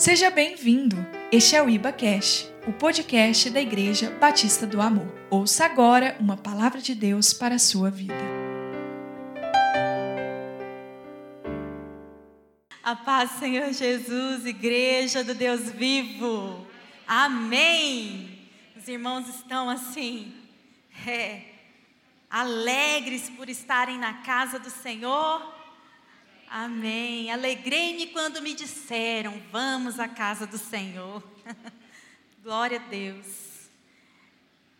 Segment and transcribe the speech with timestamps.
[0.00, 0.96] Seja bem-vindo.
[1.30, 5.06] Este é o Iba Cash, o podcast da Igreja Batista do Amor.
[5.28, 8.14] Ouça agora uma palavra de Deus para a sua vida.
[12.82, 16.66] A paz, Senhor Jesus, Igreja do Deus vivo.
[17.06, 18.48] Amém.
[18.74, 20.32] Os irmãos estão assim,
[21.06, 21.42] é,
[22.30, 25.59] alegres por estarem na casa do Senhor.
[26.52, 27.30] Amém.
[27.30, 31.22] Alegrei-me quando me disseram: Vamos à casa do Senhor.
[32.42, 33.68] Glória a Deus.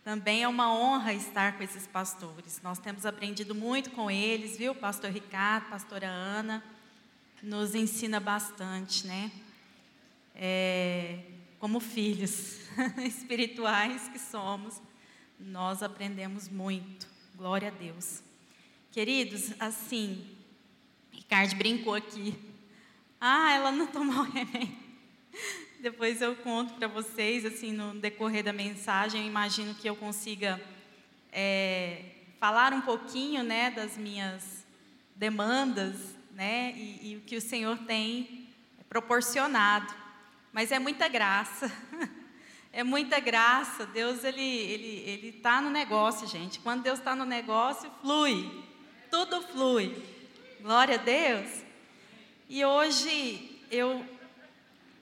[0.03, 2.59] Também é uma honra estar com esses pastores.
[2.61, 4.75] Nós temos aprendido muito com eles, viu?
[4.75, 6.61] Pastor Ricardo, pastora Ana,
[7.41, 9.31] nos ensina bastante, né?
[10.35, 11.19] É,
[11.57, 12.57] como filhos
[13.07, 14.81] espirituais que somos,
[15.39, 17.07] nós aprendemos muito.
[17.37, 18.21] Glória a Deus.
[18.91, 20.30] Queridos, assim,
[21.31, 22.37] Ricardo brincou aqui.
[23.17, 24.77] Ah, ela não tomou remédio.
[25.79, 30.61] Depois eu conto para vocês, assim, no decorrer da mensagem, eu imagino que eu consiga
[31.31, 32.03] é,
[32.37, 34.65] falar um pouquinho, né, das minhas
[35.15, 35.95] demandas,
[36.33, 38.49] né, e, e o que o Senhor tem
[38.89, 39.87] proporcionado.
[40.51, 41.71] Mas é muita graça.
[42.73, 43.85] É muita graça.
[43.85, 46.57] Deus, ele ele ele está no negócio, gente.
[46.59, 48.49] Quando Deus está no negócio, flui.
[49.09, 50.10] Tudo flui.
[50.61, 51.63] Glória a Deus.
[52.47, 54.05] E hoje eu,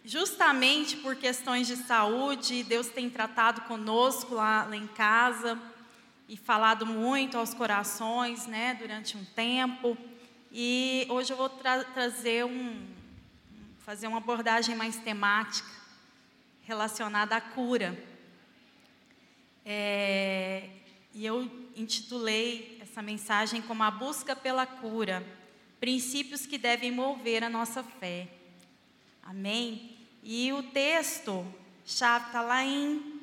[0.05, 5.59] justamente por questões de saúde, Deus tem tratado conosco lá, lá em casa
[6.29, 9.97] e falado muito aos corações, né, durante um tempo.
[10.49, 12.87] E hoje eu vou tra trazer um,
[13.79, 15.67] fazer uma abordagem mais temática
[16.63, 18.01] relacionada à cura.
[19.65, 20.69] É,
[21.13, 25.37] e eu intitulei essa mensagem como a busca pela cura
[25.79, 28.27] princípios que devem mover a nossa fé.
[29.23, 29.97] Amém?
[30.23, 31.45] E o texto
[31.85, 33.21] chave está lá em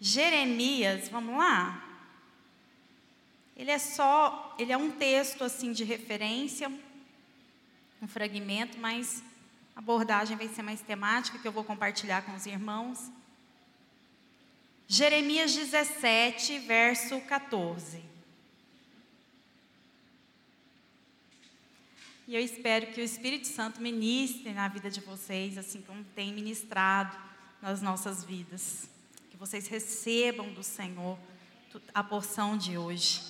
[0.00, 1.86] Jeremias, vamos lá?
[3.56, 6.72] Ele é só, ele é um texto assim de referência,
[8.00, 9.22] um fragmento, mas
[9.76, 13.10] a abordagem vai ser mais temática que eu vou compartilhar com os irmãos.
[14.88, 18.09] Jeremias 17, verso 14.
[22.30, 26.32] E eu espero que o Espírito Santo ministre na vida de vocês, assim como tem
[26.32, 27.18] ministrado
[27.60, 28.88] nas nossas vidas.
[29.32, 31.18] Que vocês recebam do Senhor
[31.92, 33.20] a porção de hoje.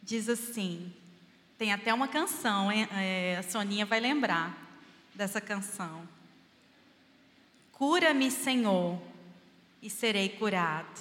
[0.00, 0.94] Diz assim,
[1.58, 4.56] tem até uma canção, é, a Soninha vai lembrar
[5.12, 6.08] dessa canção.
[7.72, 9.02] Cura-me, Senhor,
[9.82, 11.00] e serei curado.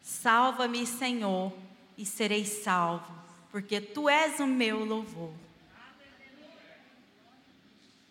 [0.00, 1.52] Salva-me, Senhor,
[1.98, 3.13] e serei salvo
[3.54, 5.32] porque tu és o meu louvor.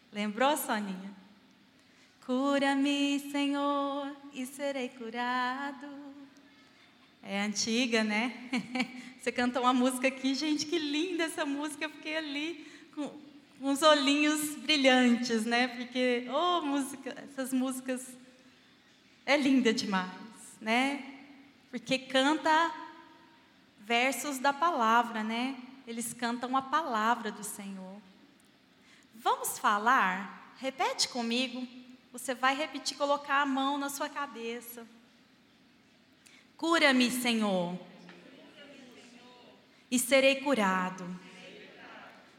[0.10, 1.14] Lembrou, Soninha?
[2.26, 5.90] Cura-me, Senhor, e serei curado.
[7.22, 8.34] É antiga, né?
[9.22, 11.84] Você cantou uma música aqui, gente, que linda essa música.
[11.84, 12.66] Eu fiquei ali
[12.96, 13.12] com
[13.60, 15.68] uns olhinhos brilhantes, né?
[15.68, 18.08] Porque, oh, música, essas músicas
[19.26, 20.10] é linda demais,
[20.62, 21.04] né?
[21.70, 22.83] Porque canta
[23.86, 25.56] versos da palavra, né?
[25.86, 28.02] Eles cantam a palavra do Senhor.
[29.16, 30.54] Vamos falar?
[30.58, 31.68] Repete comigo.
[32.12, 34.86] Você vai repetir, colocar a mão na sua cabeça.
[36.56, 37.78] Cura-me, Senhor,
[39.92, 41.04] e serei curado.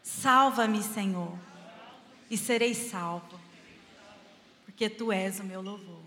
[0.03, 1.37] Salva-me, Senhor,
[2.31, 3.39] e serei salvo,
[4.65, 6.04] porque tu és o meu louvor.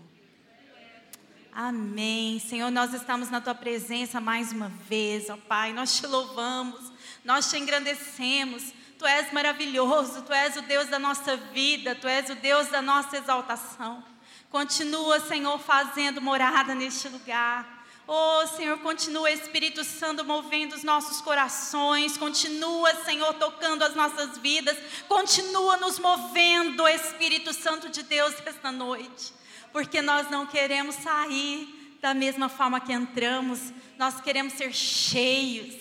[1.60, 2.38] Amém.
[2.38, 5.72] Senhor, nós estamos na tua presença mais uma vez, ó Pai.
[5.72, 6.92] Nós te louvamos,
[7.24, 8.72] nós te engrandecemos.
[8.96, 12.80] Tu és maravilhoso, tu és o Deus da nossa vida, tu és o Deus da
[12.80, 14.04] nossa exaltação.
[14.48, 17.84] Continua, Senhor, fazendo morada neste lugar.
[18.06, 22.16] Oh, Senhor, continua, Espírito Santo, movendo os nossos corações.
[22.16, 24.78] Continua, Senhor, tocando as nossas vidas.
[25.08, 29.36] Continua nos movendo, Espírito Santo de Deus, esta noite
[29.72, 35.76] porque nós não queremos sair da mesma forma que entramos, nós queremos ser cheios,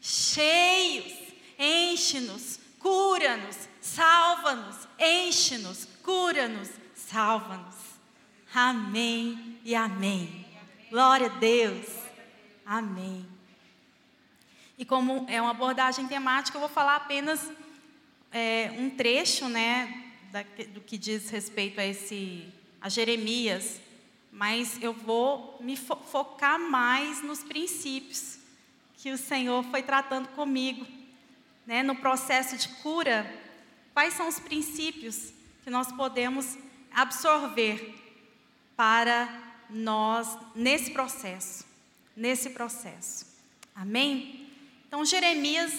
[0.00, 1.22] cheios.
[1.58, 7.76] Enche-nos, cura-nos, salva-nos, enche-nos, cura-nos, salva-nos.
[8.52, 10.44] Amém e amém.
[10.90, 11.86] Glória a Deus.
[12.66, 13.26] Amém.
[14.76, 17.50] E como é uma abordagem temática, eu vou falar apenas
[18.32, 20.42] é, um trecho, né, da,
[20.72, 23.80] do que diz respeito a esse a Jeremias,
[24.32, 28.38] mas eu vou me fo focar mais nos princípios
[28.96, 30.84] que o Senhor foi tratando comigo.
[31.64, 31.82] Né?
[31.82, 33.24] No processo de cura,
[33.94, 35.32] quais são os princípios
[35.62, 36.58] que nós podemos
[36.92, 37.94] absorver
[38.76, 39.28] para
[39.70, 41.64] nós nesse processo,
[42.16, 43.26] nesse processo.
[43.74, 44.50] Amém?
[44.88, 45.72] Então Jeremias,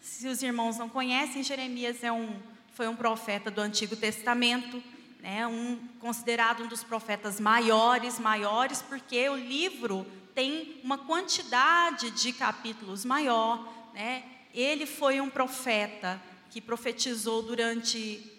[0.00, 2.40] se os irmãos não conhecem, Jeremias é um,
[2.72, 4.82] foi um profeta do Antigo Testamento,
[5.20, 12.32] né, um, considerado um dos profetas maiores, maiores, porque o livro tem uma quantidade de
[12.32, 13.68] capítulos maior.
[13.92, 14.24] Né?
[14.54, 18.32] Ele foi um profeta que profetizou durante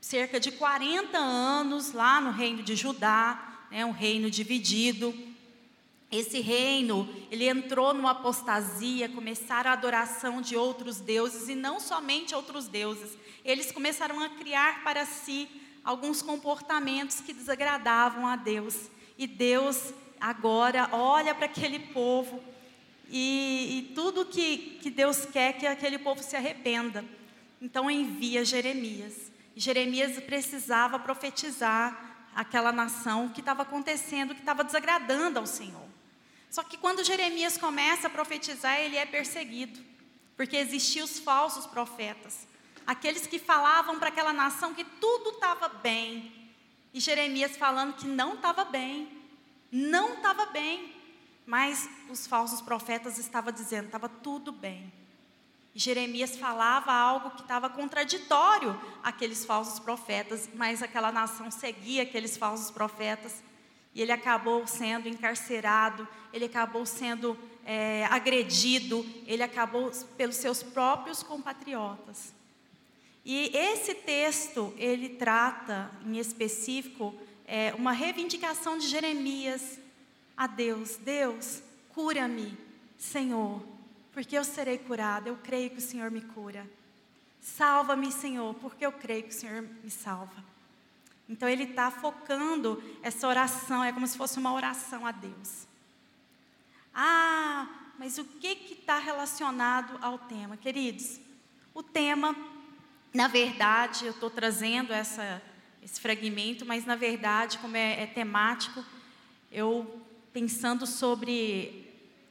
[0.00, 5.14] cerca de 40 anos lá no reino de Judá, né, um reino dividido.
[6.10, 12.34] Esse reino, ele entrou numa apostasia, começaram a adoração de outros deuses e não somente
[12.34, 13.16] outros deuses.
[13.44, 15.48] Eles começaram a criar para si
[15.84, 18.88] alguns comportamentos que desagradavam a Deus.
[19.18, 22.42] E Deus agora olha para aquele povo
[23.10, 27.04] e, e tudo que, que Deus quer que aquele povo se arrependa.
[27.60, 29.30] Então envia Jeremias.
[29.54, 35.84] Jeremias precisava profetizar aquela nação que estava acontecendo, que estava desagradando ao Senhor.
[36.50, 39.80] Só que quando Jeremias começa a profetizar, ele é perseguido,
[40.36, 42.46] porque existiam os falsos profetas
[42.86, 46.32] aqueles que falavam para aquela nação que tudo estava bem.
[46.92, 49.08] E Jeremias falando que não estava bem,
[49.70, 50.94] não estava bem.
[51.46, 54.92] Mas os falsos profetas estavam dizendo, estava tudo bem.
[55.74, 62.36] E Jeremias falava algo que estava contraditório àqueles falsos profetas, mas aquela nação seguia aqueles
[62.36, 63.42] falsos profetas.
[63.92, 71.22] E ele acabou sendo encarcerado, ele acabou sendo é, agredido, ele acabou pelos seus próprios
[71.22, 72.32] compatriotas.
[73.24, 77.14] E esse texto, ele trata, em específico,
[77.46, 79.78] é, uma reivindicação de Jeremias
[80.36, 80.96] a Deus.
[80.96, 81.62] Deus,
[81.94, 82.56] cura-me,
[82.98, 83.62] Senhor,
[84.12, 86.68] porque eu serei curado, eu creio que o Senhor me cura.
[87.40, 90.44] Salva-me, Senhor, porque eu creio que o Senhor me salva.
[91.28, 95.66] Então ele está focando essa oração, é como se fosse uma oração a Deus.
[96.94, 97.68] Ah,
[97.98, 101.18] mas o que está relacionado ao tema, queridos?
[101.72, 102.36] O tema
[103.14, 105.40] na verdade, eu estou trazendo essa,
[105.80, 108.84] esse fragmento, mas na verdade, como é, é temático,
[109.52, 111.88] eu pensando sobre.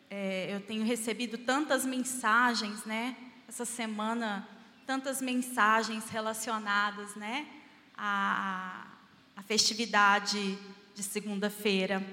[0.10, 3.16] É, eu tenho recebido tantas mensagens, né?
[3.48, 4.46] Essa semana,
[4.86, 7.48] tantas mensagens relacionadas, né?
[7.98, 8.86] A,
[9.38, 10.60] a festividade
[10.94, 12.06] de segunda-feira,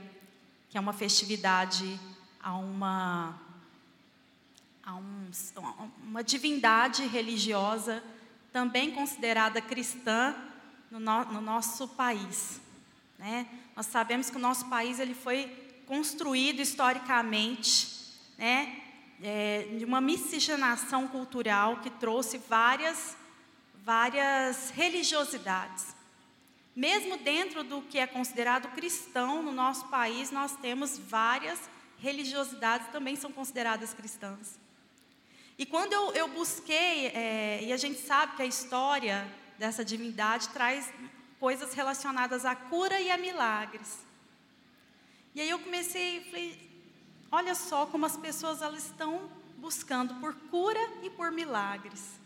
[0.68, 1.98] que é uma festividade
[2.40, 3.36] a uma,
[4.84, 5.30] a um,
[6.04, 8.00] uma divindade religiosa
[8.52, 10.34] também considerada cristã
[10.90, 12.60] no, no, no nosso país.
[13.18, 13.46] Né?
[13.76, 15.46] Nós sabemos que o nosso país ele foi
[15.86, 17.88] construído historicamente,
[18.38, 18.80] né,
[19.22, 23.16] é, de uma miscigenação cultural que trouxe várias,
[23.84, 25.94] várias religiosidades.
[26.74, 31.68] Mesmo dentro do que é considerado cristão no nosso país, nós temos várias
[31.98, 34.58] religiosidades também são consideradas cristãs.
[35.60, 40.48] E quando eu, eu busquei, é, e a gente sabe que a história dessa divindade
[40.48, 40.90] traz
[41.38, 43.98] coisas relacionadas à cura e a milagres.
[45.34, 46.70] E aí eu comecei, falei,
[47.30, 52.18] olha só como as pessoas elas estão buscando por cura e por milagres.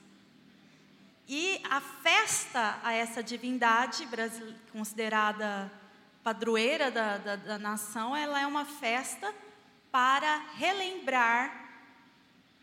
[1.26, 4.08] E a festa a essa divindade
[4.70, 5.72] considerada
[6.22, 9.34] padroeira da, da, da nação, ela é uma festa
[9.90, 11.63] para relembrar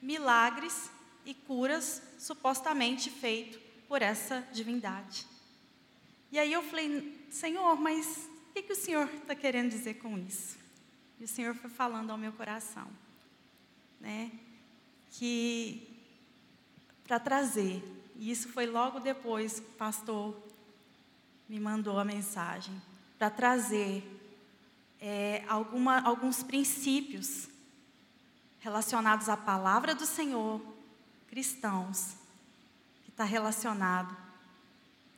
[0.01, 0.89] milagres
[1.25, 5.27] e curas supostamente feitos por essa divindade.
[6.31, 10.17] E aí eu falei, Senhor, mas o que, que o Senhor está querendo dizer com
[10.17, 10.57] isso?
[11.19, 12.87] E o Senhor foi falando ao meu coração,
[13.99, 14.31] né?
[15.11, 15.87] Que
[17.03, 17.83] para trazer,
[18.15, 20.41] e isso foi logo depois que o pastor
[21.49, 22.81] me mandou a mensagem,
[23.19, 24.03] para trazer
[24.99, 27.50] é, alguma, alguns princípios
[28.61, 30.61] relacionados à palavra do Senhor,
[31.27, 32.15] cristãos,
[33.03, 34.15] que está relacionado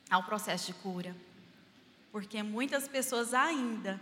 [0.10, 1.16] ao processo de cura.
[2.12, 4.00] Porque muitas pessoas ainda,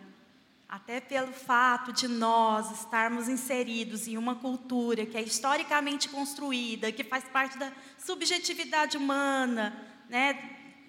[0.69, 7.03] até pelo fato de nós estarmos inseridos em uma cultura que é historicamente construída, que
[7.03, 9.75] faz parte da subjetividade humana,
[10.07, 10.33] né,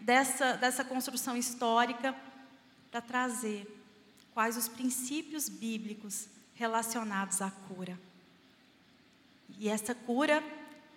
[0.02, 2.14] dessa, dessa construção histórica,
[2.90, 3.66] para trazer
[4.34, 7.98] quais os princípios bíblicos relacionados à cura.
[9.62, 10.42] E essa cura,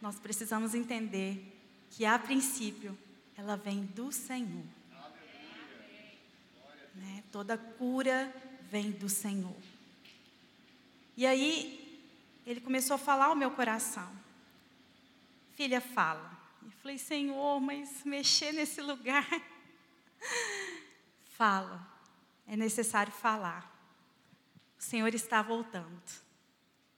[0.02, 1.56] nós precisamos entender
[1.92, 2.98] que, a princípio,
[3.38, 4.66] ela vem do Senhor.
[6.96, 7.24] Né?
[7.32, 9.56] Toda cura vem do Senhor.
[11.16, 12.10] E aí,
[12.44, 14.12] ele começou a falar ao meu coração:
[15.54, 16.36] Filha, fala.
[16.66, 19.30] E falei, Senhor, mas mexer nesse lugar.
[21.38, 21.88] Fala,
[22.48, 23.72] é necessário falar.
[24.80, 26.25] O Senhor está voltando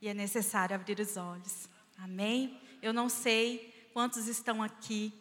[0.02, 1.68] e é necessário abrir os olhos.
[1.98, 2.60] Amém?
[2.82, 5.14] Eu não sei quantos estão aqui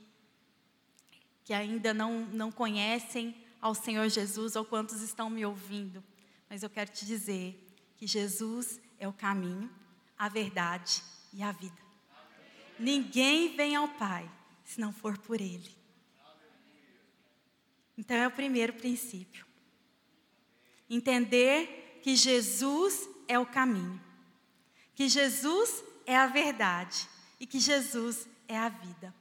[1.45, 6.03] que ainda não, não conhecem ao Senhor Jesus ou quantos estão me ouvindo,
[6.51, 7.65] mas eu quero te dizer
[7.97, 9.71] que Jesus é o caminho,
[10.19, 11.03] a verdade
[11.33, 11.77] e a vida.
[12.79, 14.31] Ninguém vem ao Pai
[14.65, 15.75] se não for por Ele.
[17.97, 19.47] Então é o primeiro princípio.
[20.89, 24.01] Entender que Jesus é o caminho,
[24.97, 27.07] que Jesus é a verdade
[27.39, 29.15] e que Jesus é a vida.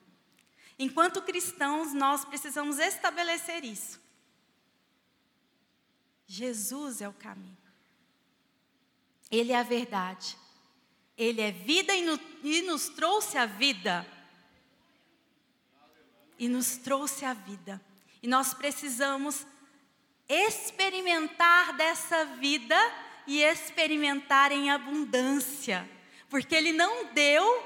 [0.79, 4.01] Enquanto cristãos, nós precisamos estabelecer isso.
[6.25, 7.57] Jesus é o caminho.
[9.29, 10.37] Ele é a verdade.
[11.17, 14.07] Ele é vida e nos trouxe a vida.
[16.39, 17.81] E nos trouxe a vida.
[18.23, 19.45] E nós precisamos
[20.27, 22.75] experimentar dessa vida
[23.27, 25.89] e experimentar em abundância.
[26.29, 27.63] Porque Ele não deu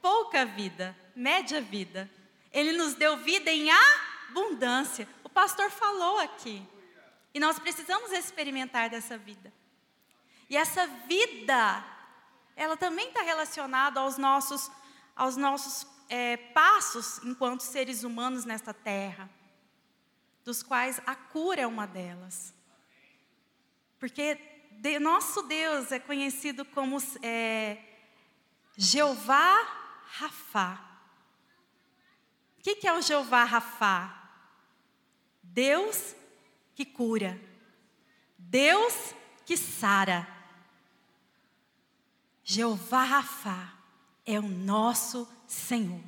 [0.00, 2.10] pouca vida, média vida.
[2.52, 5.08] Ele nos deu vida em abundância.
[5.22, 6.62] O pastor falou aqui.
[7.32, 9.52] E nós precisamos experimentar dessa vida.
[10.48, 11.84] E essa vida,
[12.54, 14.70] ela também está relacionada aos nossos,
[15.16, 19.28] aos nossos é, passos enquanto seres humanos nesta terra,
[20.44, 22.54] dos quais a cura é uma delas.
[23.98, 24.38] Porque
[24.80, 27.78] de, nosso Deus é conhecido como é,
[28.76, 29.60] Jeová
[30.06, 30.80] Rafá.
[32.58, 34.30] O que, que é o Jeová Rafá?
[35.42, 36.14] Deus
[36.74, 37.40] que cura,
[38.38, 39.14] Deus
[39.44, 40.26] que sara.
[42.42, 43.72] Jeová Rafá
[44.26, 46.02] é o nosso Senhor.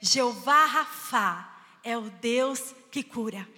[0.00, 3.48] Jeová Rafá é o Deus que cura.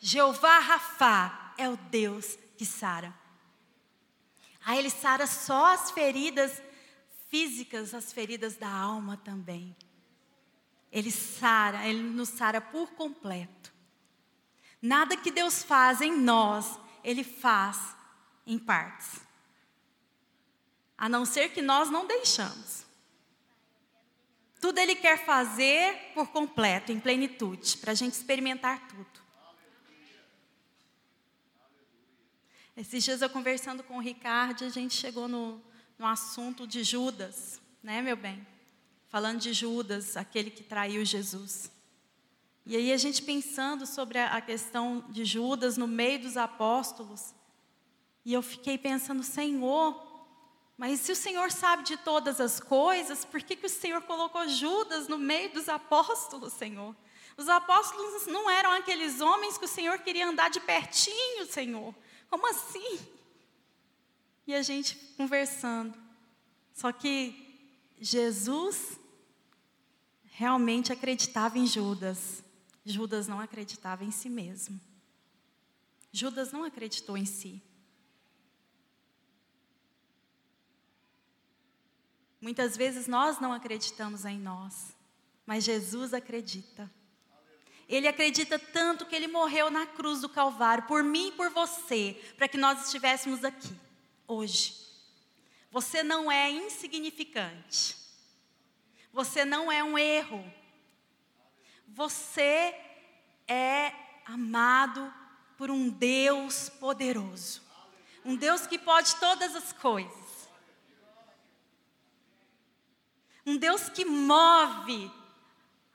[0.00, 3.14] Jeová Rafá é o Deus que sara.
[4.64, 6.62] Aí ele sara só as feridas
[7.28, 9.76] físicas, as feridas da alma também.
[10.90, 13.74] Ele sara, ele nos sara por completo.
[14.86, 17.96] Nada que Deus faz em nós, Ele faz
[18.46, 19.18] em partes.
[20.98, 22.84] A não ser que nós não deixamos.
[24.60, 29.23] Tudo Ele quer fazer por completo, em plenitude, para a gente experimentar tudo.
[32.76, 35.62] Esses dias eu conversando com o Ricardo, a gente chegou no,
[35.96, 38.44] no assunto de Judas, né, meu bem?
[39.08, 41.70] Falando de Judas, aquele que traiu Jesus.
[42.66, 47.32] E aí a gente pensando sobre a questão de Judas no meio dos apóstolos,
[48.24, 50.04] e eu fiquei pensando, Senhor,
[50.76, 54.48] mas se o Senhor sabe de todas as coisas, por que, que o Senhor colocou
[54.48, 56.96] Judas no meio dos apóstolos, Senhor?
[57.36, 61.94] Os apóstolos não eram aqueles homens que o Senhor queria andar de pertinho, Senhor.
[62.28, 62.98] Como assim?
[64.46, 65.96] E a gente conversando.
[66.72, 67.44] Só que
[68.00, 68.98] Jesus
[70.24, 72.42] realmente acreditava em Judas.
[72.84, 74.80] Judas não acreditava em si mesmo.
[76.12, 77.62] Judas não acreditou em si.
[82.40, 84.94] Muitas vezes nós não acreditamos em nós,
[85.46, 86.92] mas Jesus acredita.
[87.88, 92.18] Ele acredita tanto que ele morreu na cruz do Calvário por mim e por você,
[92.36, 93.72] para que nós estivéssemos aqui
[94.26, 94.84] hoje.
[95.70, 97.96] Você não é insignificante.
[99.12, 100.44] Você não é um erro.
[101.88, 102.74] Você
[103.46, 103.92] é
[104.24, 105.12] amado
[105.56, 107.62] por um Deus poderoso.
[108.24, 110.48] Um Deus que pode todas as coisas.
[113.44, 115.10] Um Deus que move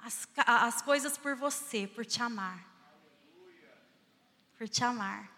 [0.04, 2.66] as, as coisas por você, por te amar.
[4.58, 5.30] Por te amar.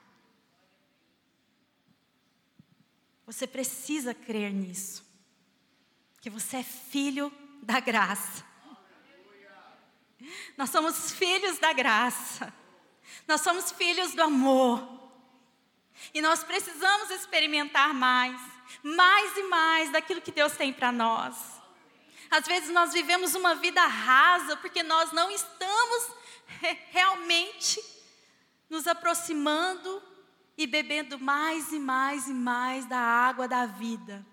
[3.26, 5.06] Você precisa crer nisso.
[6.20, 8.46] Que você é filho da graça.
[10.58, 12.54] Nós somos filhos da graça.
[13.28, 15.02] Nós somos filhos do amor.
[16.14, 18.40] E nós precisamos experimentar mais,
[18.84, 21.61] mais e mais daquilo que Deus tem para nós.
[22.32, 26.12] Às vezes nós vivemos uma vida rasa porque nós não estamos
[26.90, 27.84] realmente
[28.70, 30.02] nos aproximando
[30.58, 34.26] e bebendo mais e mais e mais da água da vida.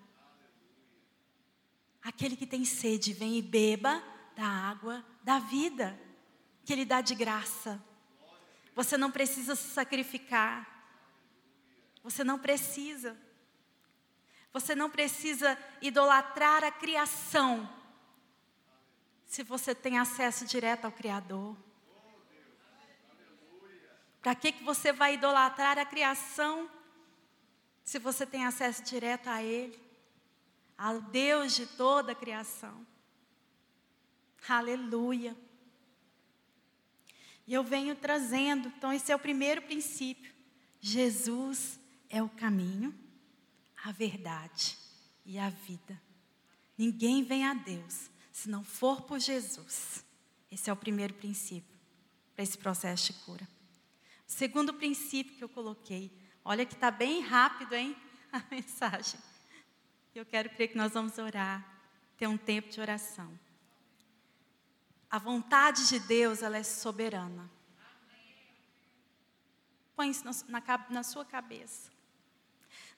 [2.01, 4.01] Aquele que tem sede, vem e beba
[4.33, 5.99] da água da vida,
[6.63, 7.83] que Ele dá de graça.
[8.73, 10.65] Você não precisa se sacrificar.
[12.01, 13.17] Você não precisa.
[14.53, 17.78] Você não precisa idolatrar a criação.
[19.29, 21.55] Se você tem acesso direto ao Criador?
[24.23, 26.67] Para que, que você vai idolatrar a criação
[27.83, 29.79] se você tem acesso direto a Ele,
[30.75, 32.85] ao Deus de toda a criação?
[34.47, 35.37] Aleluia.
[37.45, 40.33] E eu venho trazendo, então, esse é o primeiro princípio.
[40.81, 42.97] Jesus é o caminho,
[43.83, 44.75] a verdade
[45.23, 46.01] e a vida.
[46.75, 48.09] Ninguém vem a Deus
[48.39, 50.05] se não for por Jesus.
[50.49, 51.77] Esse é o primeiro princípio
[52.33, 53.45] para esse processo de cura.
[54.25, 56.09] O segundo princípio que eu coloquei,
[56.45, 57.97] olha que está bem rápido, hein?
[58.31, 59.19] A mensagem.
[60.15, 61.65] Eu quero crer que nós vamos orar,
[62.15, 63.37] ter um tempo de oração.
[65.09, 67.49] A vontade de Deus, ela é soberana.
[69.95, 71.91] Põe isso na, na sua cabeça.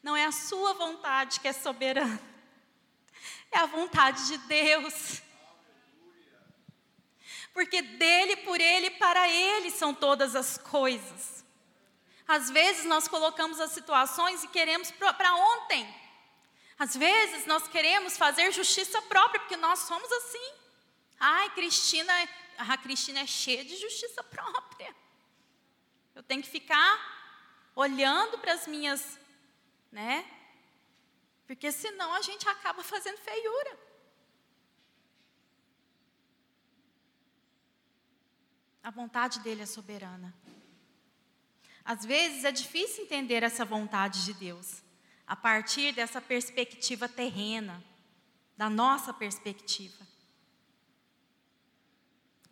[0.03, 2.19] Não é a sua vontade que é soberana,
[3.51, 5.23] é a vontade de Deus.
[7.53, 11.43] Porque dele, por ele e para ele são todas as coisas.
[12.27, 16.01] Às vezes nós colocamos as situações e queremos para ontem.
[16.79, 20.53] Às vezes nós queremos fazer justiça própria, porque nós somos assim.
[21.19, 22.13] Ai, Cristina,
[22.57, 24.95] a Cristina é cheia de justiça própria.
[26.15, 29.19] Eu tenho que ficar olhando para as minhas,
[29.91, 30.25] né?
[31.45, 33.77] Porque senão a gente acaba fazendo feiura.
[38.83, 40.33] A vontade dele é soberana.
[41.83, 44.81] Às vezes é difícil entender essa vontade de Deus
[45.25, 47.83] a partir dessa perspectiva terrena,
[48.57, 50.05] da nossa perspectiva.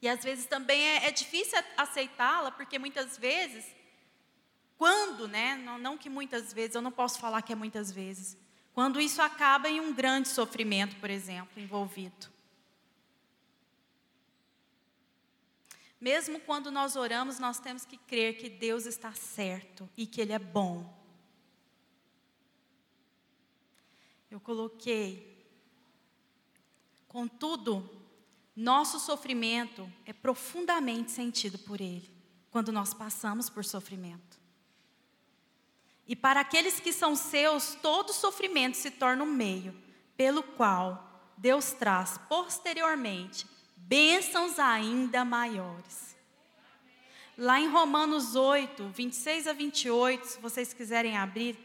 [0.01, 3.65] E às vezes também é, é difícil aceitá-la, porque muitas vezes,
[4.77, 8.37] quando, né, não, não que muitas vezes, eu não posso falar que é muitas vezes,
[8.73, 12.38] quando isso acaba em um grande sofrimento, por exemplo, envolvido.
[15.99, 20.31] Mesmo quando nós oramos, nós temos que crer que Deus está certo e que Ele
[20.31, 20.97] é bom.
[24.31, 25.45] Eu coloquei,
[27.07, 27.89] contudo,
[28.55, 32.09] nosso sofrimento é profundamente sentido por Ele,
[32.49, 34.39] quando nós passamos por sofrimento.
[36.07, 39.75] E para aqueles que são seus, todo sofrimento se torna um meio
[40.15, 43.45] pelo qual Deus traz posteriormente
[43.89, 46.15] bênçãos ainda maiores.
[47.35, 51.57] Lá em Romanos 8, 26 a 28, se vocês quiserem abrir,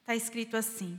[0.00, 0.98] está escrito assim.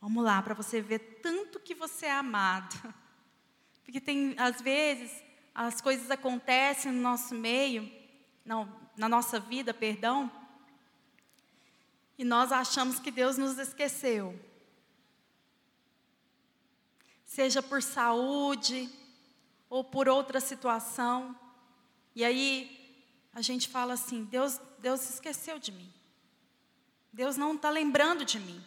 [0.00, 2.76] Vamos lá, para você ver tanto que você é amado.
[3.82, 5.10] Porque tem, às vezes,
[5.52, 7.90] as coisas acontecem no nosso meio,
[8.44, 10.30] não, na nossa vida, perdão,
[12.16, 14.38] e nós achamos que Deus nos esqueceu.
[17.36, 18.88] Seja por saúde
[19.68, 21.38] ou por outra situação.
[22.14, 22.50] E aí
[23.30, 25.92] a gente fala assim: Deus, Deus esqueceu de mim.
[27.12, 28.64] Deus não está lembrando de mim.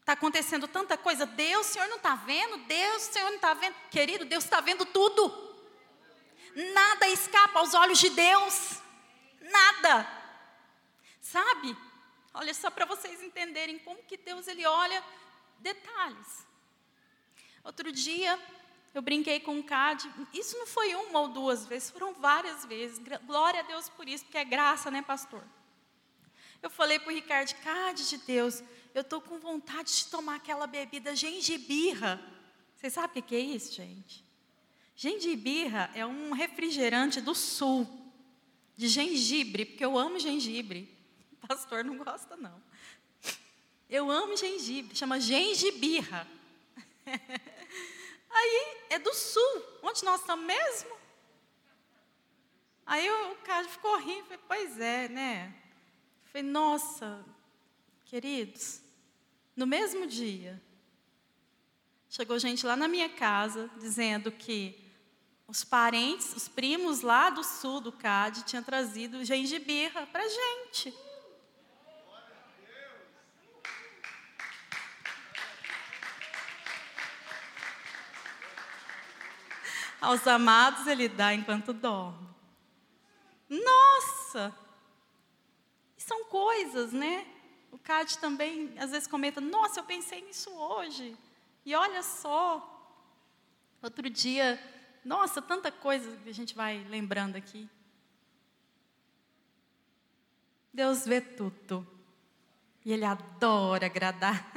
[0.00, 1.26] Está acontecendo tanta coisa.
[1.26, 2.56] Deus, o Senhor não está vendo?
[2.64, 3.74] Deus, o Senhor não está vendo?
[3.90, 5.54] Querido, Deus está vendo tudo.
[6.72, 8.80] Nada escapa aos olhos de Deus.
[9.42, 10.08] Nada.
[11.20, 11.76] Sabe?
[12.32, 15.04] Olha só para vocês entenderem como que Deus ele olha
[15.58, 16.53] detalhes.
[17.64, 18.38] Outro dia
[18.94, 20.08] eu brinquei com o Cade.
[20.32, 23.00] Isso não foi uma ou duas vezes, foram várias vezes.
[23.26, 25.42] Glória a Deus por isso, porque é graça, né, pastor?
[26.62, 28.62] Eu falei para o Ricardo, Cade de Deus,
[28.94, 32.20] eu estou com vontade de tomar aquela bebida gengibirra.
[32.76, 34.24] Vocês sabem o que é isso, gente?
[34.94, 37.88] Gengibirra é um refrigerante do sul,
[38.76, 40.88] de gengibre, porque eu amo gengibre.
[41.42, 42.62] O pastor não gosta, não.
[43.90, 46.28] Eu amo gengibre, chama gengibirra.
[48.34, 50.94] Aí é do sul, onde nós estamos mesmo?
[52.84, 55.54] Aí o cara ficou rindo, falei, pois é, né?
[56.26, 57.24] Falei, nossa,
[58.04, 58.82] queridos,
[59.56, 60.60] no mesmo dia,
[62.10, 64.84] chegou gente lá na minha casa dizendo que
[65.46, 70.92] os parentes, os primos lá do sul do CAD tinham trazido gengibirra para gente.
[80.00, 82.28] Aos amados ele dá enquanto dorme.
[83.48, 84.54] Nossa!
[85.96, 87.26] São coisas, né?
[87.70, 91.16] O CAD também às vezes comenta: Nossa, eu pensei nisso hoje.
[91.64, 92.70] E olha só.
[93.82, 94.58] Outro dia,
[95.04, 97.68] nossa, tanta coisa que a gente vai lembrando aqui.
[100.72, 101.86] Deus vê tudo.
[102.84, 104.50] E Ele adora agradar.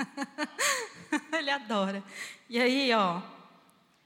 [1.31, 2.03] ele adora.
[2.49, 3.21] E aí, ó,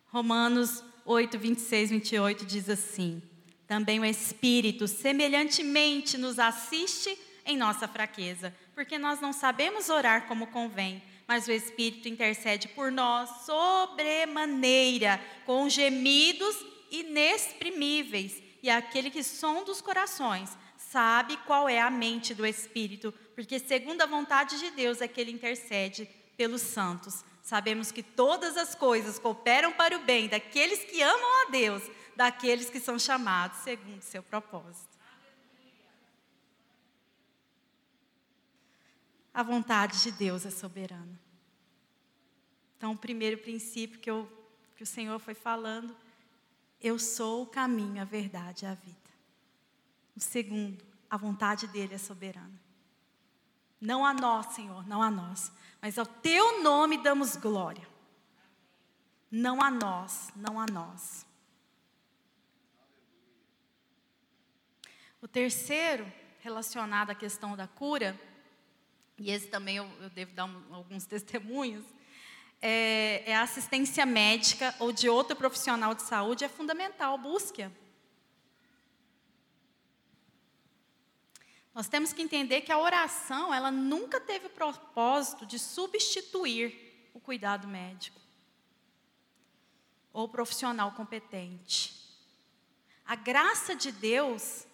[0.08, 3.22] Romanos 8, 26, 28 diz assim:
[3.68, 10.48] Também o Espírito semelhantemente nos assiste em nossa fraqueza, porque nós não sabemos orar como
[10.48, 16.56] convém, mas o Espírito intercede por nós sobremaneira, com gemidos
[16.92, 18.42] inexprimíveis.
[18.62, 24.02] E aquele que sonda os corações sabe qual é a mente do Espírito, porque segundo
[24.02, 27.24] a vontade de Deus é que ele intercede pelos santos.
[27.42, 31.84] Sabemos que todas as coisas cooperam para o bem daqueles que amam a Deus,
[32.16, 34.92] daqueles que são chamados segundo seu propósito.
[39.34, 41.20] A vontade de Deus é soberana.
[42.78, 44.30] Então, o primeiro princípio que, eu,
[44.76, 45.96] que o Senhor foi falando,
[46.82, 48.98] eu sou o caminho, a verdade e a vida.
[50.16, 52.60] O segundo, a vontade dele é soberana.
[53.80, 55.52] Não a nós, Senhor, não a nós,
[55.82, 57.88] mas ao teu nome damos glória.
[59.32, 61.26] Não a nós, não a nós.
[65.22, 68.20] O terceiro, relacionado à questão da cura,
[69.18, 71.86] e esse também eu, eu devo dar um, alguns testemunhos,
[72.62, 77.72] é, é, a assistência médica ou de outro profissional de saúde é fundamental, busque-a.
[81.74, 87.20] Nós temos que entender que a oração, ela nunca teve o propósito de substituir o
[87.20, 88.20] cuidado médico
[90.12, 91.94] ou profissional competente.
[93.06, 94.66] A graça de Deus,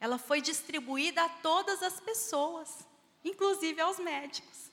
[0.00, 2.84] ela foi distribuída a todas as pessoas
[3.24, 4.70] inclusive aos médicos.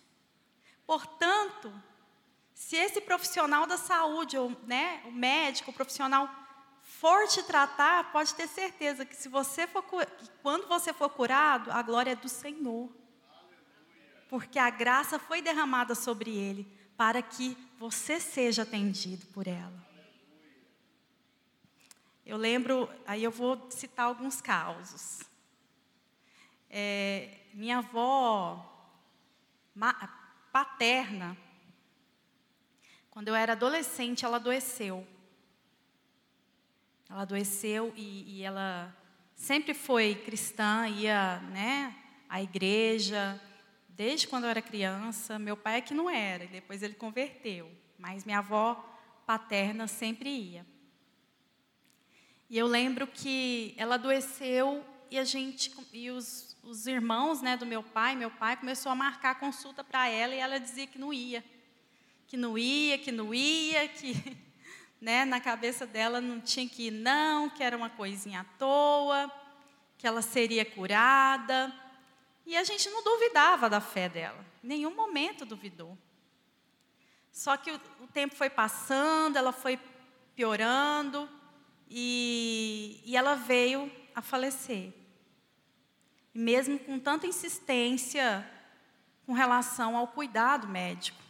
[0.86, 1.71] Portanto,
[2.54, 6.30] se esse profissional da saúde, ou, né, o médico, o profissional,
[7.01, 9.83] for te tratar, pode ter certeza que se você for
[10.43, 12.91] quando você for curado, a glória é do Senhor.
[14.29, 19.83] Porque a graça foi derramada sobre ele para que você seja atendido por ela.
[22.23, 25.21] Eu lembro, aí eu vou citar alguns causos.
[26.69, 28.93] É, minha avó
[30.53, 31.35] paterna,
[33.09, 35.07] quando eu era adolescente, ela adoeceu.
[37.12, 38.95] Ela adoeceu e, e ela
[39.36, 41.93] sempre foi cristã, ia né,
[42.30, 43.38] à igreja,
[43.89, 45.38] desde quando eu era criança.
[45.38, 47.69] Meu pai é que não era, depois ele converteu.
[47.97, 48.82] Mas minha avó
[49.26, 50.65] paterna sempre ia.
[52.50, 57.65] E eu lembro que ela adoeceu e a gente e os, os irmãos né, do
[57.65, 61.12] meu pai, meu pai começou a marcar consulta para ela e ela dizia que não
[61.12, 61.43] ia.
[62.26, 64.15] Que não ia, que não ia, que
[65.01, 69.31] né, na cabeça dela não tinha que ir, não, que era uma coisinha à toa,
[69.97, 71.73] que ela seria curada.
[72.45, 75.97] E a gente não duvidava da fé dela, nenhum momento duvidou.
[77.31, 79.79] Só que o, o tempo foi passando, ela foi
[80.35, 81.27] piorando
[81.89, 84.93] e, e ela veio a falecer.
[86.33, 88.47] E mesmo com tanta insistência
[89.25, 91.20] com relação ao cuidado médico.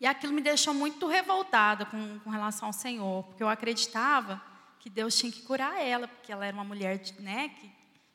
[0.00, 4.42] E aquilo me deixou muito revoltada com, com relação ao Senhor, porque eu acreditava
[4.78, 7.54] que Deus tinha que curar ela, porque ela era uma mulher de, né,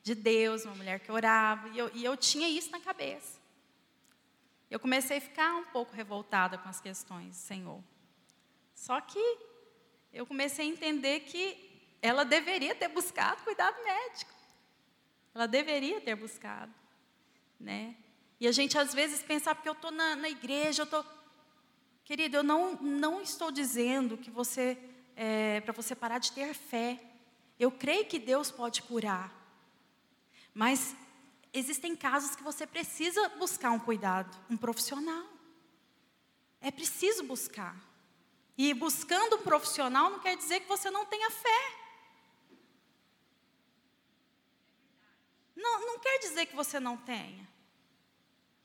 [0.02, 3.40] de Deus, uma mulher que orava, e eu, e eu tinha isso na cabeça.
[4.68, 7.80] Eu comecei a ficar um pouco revoltada com as questões Senhor.
[8.74, 9.38] Só que
[10.12, 11.66] eu comecei a entender que
[12.02, 14.32] ela deveria ter buscado cuidado médico.
[15.34, 16.72] Ela deveria ter buscado,
[17.60, 17.94] né?
[18.40, 21.04] E a gente às vezes pensa, ah, porque eu estou na, na, igreja, eu estou...
[22.06, 24.78] Querido, eu não, não estou dizendo que você,
[25.16, 27.02] é, para você parar de ter fé.
[27.58, 29.34] Eu creio que Deus pode curar.
[30.54, 30.94] Mas
[31.52, 35.26] existem casos que você precisa buscar um cuidado, um profissional.
[36.60, 37.76] É preciso buscar.
[38.56, 41.72] E buscando um profissional não quer dizer que você não tenha fé.
[45.56, 47.48] Não, não quer dizer que você não tenha.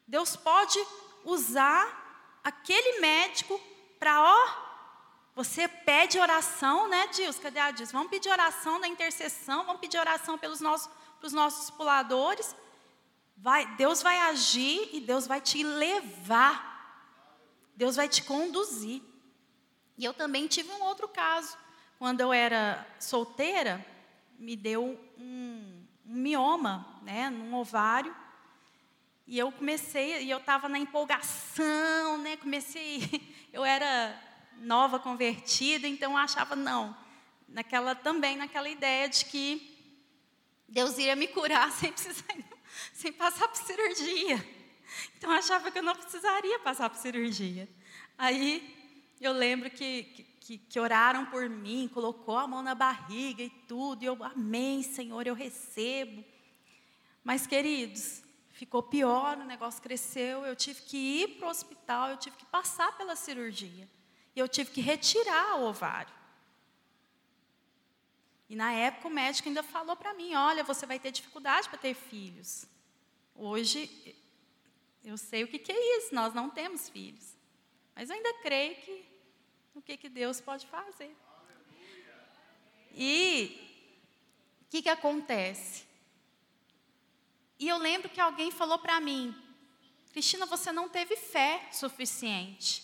[0.08, 0.78] Deus pode
[1.26, 2.01] usar
[2.44, 3.60] aquele médico
[4.00, 4.72] para, ó,
[5.36, 7.40] você pede oração, né, Deus?
[7.40, 7.92] Cadê a Deus?
[7.92, 12.56] Vamos pedir oração na intercessão, vamos pedir oração pelos nossos, pelos nossos discipuladores.
[13.38, 16.70] Vai, Deus vai agir e Deus vai te levar.
[17.76, 19.02] Deus vai te conduzir.
[19.98, 21.58] E eu também tive um outro caso.
[21.98, 23.86] Quando eu era solteira,
[24.38, 28.16] me deu um, um mioma, né, num ovário.
[29.28, 33.02] E eu comecei, e eu estava na empolgação, né, comecei,
[33.54, 34.20] eu era
[34.58, 36.96] nova convertida, então eu achava, não,
[37.48, 39.72] naquela, também naquela ideia de que
[40.68, 42.26] Deus iria me curar sem, precisar,
[42.94, 44.62] sem passar por cirurgia.
[45.18, 47.70] Então eu achava que eu não precisaria passar por cirurgia.
[48.18, 48.78] Aí
[49.20, 50.04] eu lembro que,
[50.40, 54.82] que, que, oraram por mim, colocou a mão na barriga e tudo, e eu, amém,
[54.82, 56.24] Senhor, eu recebo.
[57.24, 58.21] Mas, queridos,
[58.62, 62.46] ficou pior, o negócio cresceu, eu tive que ir para o hospital, eu tive que
[62.46, 63.90] passar pela cirurgia.
[64.36, 66.14] E eu tive que retirar o ovário.
[68.48, 71.80] E na época o médico ainda falou para mim: olha, você vai ter dificuldade para
[71.80, 72.68] ter filhos.
[73.34, 74.16] Hoje
[75.04, 77.36] eu sei o que, que é isso, nós não temos filhos.
[77.96, 79.06] Mas eu ainda creio que
[79.74, 81.16] o que, que Deus pode fazer.
[82.94, 83.58] E
[84.62, 85.91] o que, que acontece?
[87.62, 89.36] E eu lembro que alguém falou para mim,
[90.12, 92.84] Cristina, você não teve fé suficiente.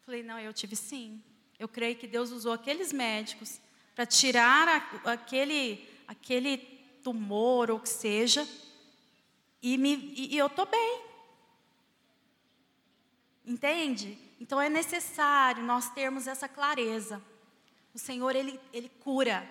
[0.00, 1.22] Falei, não, eu tive sim.
[1.58, 3.60] Eu creio que Deus usou aqueles médicos
[3.94, 6.56] para tirar a, aquele, aquele
[7.02, 8.48] tumor ou o que seja,
[9.60, 11.02] e, me, e, e eu estou bem.
[13.44, 14.16] Entende?
[14.40, 17.22] Então é necessário nós termos essa clareza.
[17.92, 19.46] O Senhor, Ele, ele cura.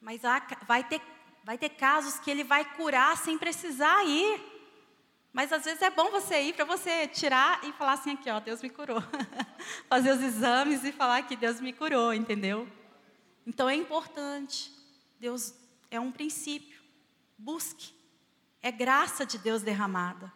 [0.00, 1.02] Mas há, vai, ter,
[1.48, 4.38] vai ter casos que Ele vai curar sem precisar ir.
[5.32, 8.38] Mas às vezes é bom você ir para você tirar e falar assim aqui, ó,
[8.38, 9.02] Deus me curou.
[9.88, 12.68] Fazer os exames e falar que Deus me curou, entendeu?
[13.46, 14.70] Então é importante.
[15.18, 15.54] Deus
[15.90, 16.82] é um princípio.
[17.38, 17.94] Busque.
[18.60, 20.30] É graça de Deus derramada.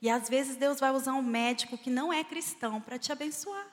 [0.00, 3.66] E às vezes Deus vai usar um médico que não é cristão para te abençoar.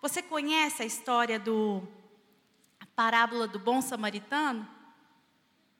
[0.00, 1.82] Você conhece a história do
[2.98, 4.68] parábola do bom samaritano?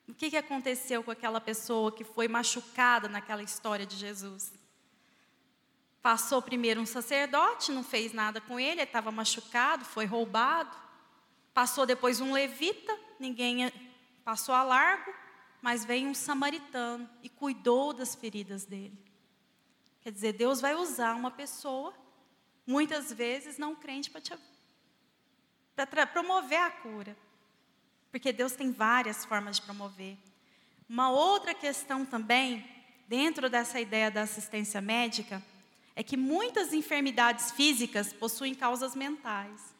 [0.06, 4.52] O que, que aconteceu com aquela pessoa que foi machucada naquela história de Jesus?
[6.00, 10.76] Passou primeiro um sacerdote, não fez nada com ele, estava machucado, foi roubado.
[11.52, 13.68] Passou depois um levita, ninguém
[14.24, 15.12] passou a largo
[15.60, 18.96] mas veio um samaritano e cuidou das feridas dele.
[20.00, 21.92] Quer dizer, Deus vai usar uma pessoa,
[22.64, 24.20] muitas vezes não crente, para
[25.86, 27.16] promover a cura.
[28.10, 30.16] Porque Deus tem várias formas de promover.
[30.88, 32.66] Uma outra questão também,
[33.06, 35.42] dentro dessa ideia da assistência médica,
[35.94, 39.74] é que muitas enfermidades físicas possuem causas mentais.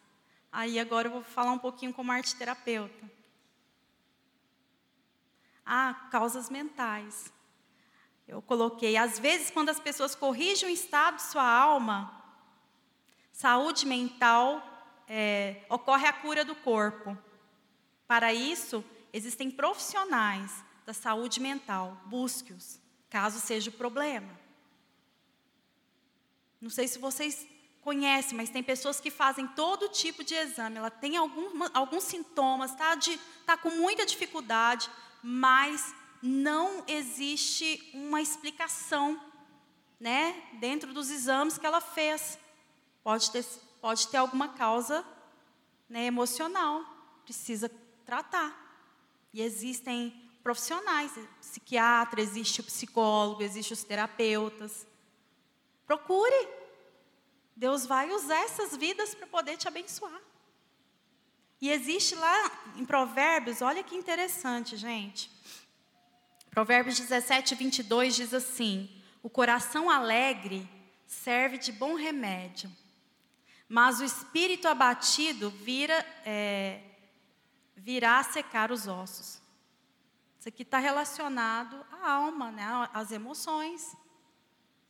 [0.52, 3.18] Aí agora eu vou falar um pouquinho como arte terapeuta
[5.68, 7.30] há causas mentais.
[8.26, 12.10] Eu coloquei, às vezes, quando as pessoas corrigem o estado de sua alma,
[13.30, 14.62] saúde mental,
[15.08, 17.16] é, ocorre a cura do corpo.
[18.06, 24.38] Para isso, existem profissionais da saúde mental, busque-os, caso seja o problema.
[26.60, 27.46] Não sei se vocês
[27.80, 30.76] conhecem, mas tem pessoas que fazem todo tipo de exame.
[30.76, 32.98] Ela tem algum, alguns sintomas, está
[33.46, 34.90] tá com muita dificuldade,
[35.22, 39.20] mas não existe uma explicação,
[40.00, 42.38] né, dentro dos exames que ela fez.
[43.02, 43.44] Pode ter,
[43.80, 45.04] pode ter alguma causa
[45.88, 46.84] né, emocional,
[47.24, 47.70] precisa
[48.04, 48.66] tratar.
[49.32, 54.86] E existem profissionais, psiquiatra, existe o psicólogo, existe os terapeutas.
[55.86, 56.48] Procure.
[57.54, 60.20] Deus vai usar essas vidas para poder te abençoar.
[61.60, 65.30] E existe lá em Provérbios, olha que interessante, gente.
[66.50, 68.88] Provérbios 17, 22 diz assim:
[69.22, 70.68] O coração alegre
[71.06, 72.70] serve de bom remédio,
[73.68, 76.80] mas o espírito abatido vira, é,
[77.76, 79.42] virá secar os ossos.
[80.38, 83.94] Isso aqui está relacionado à alma, né, às emoções.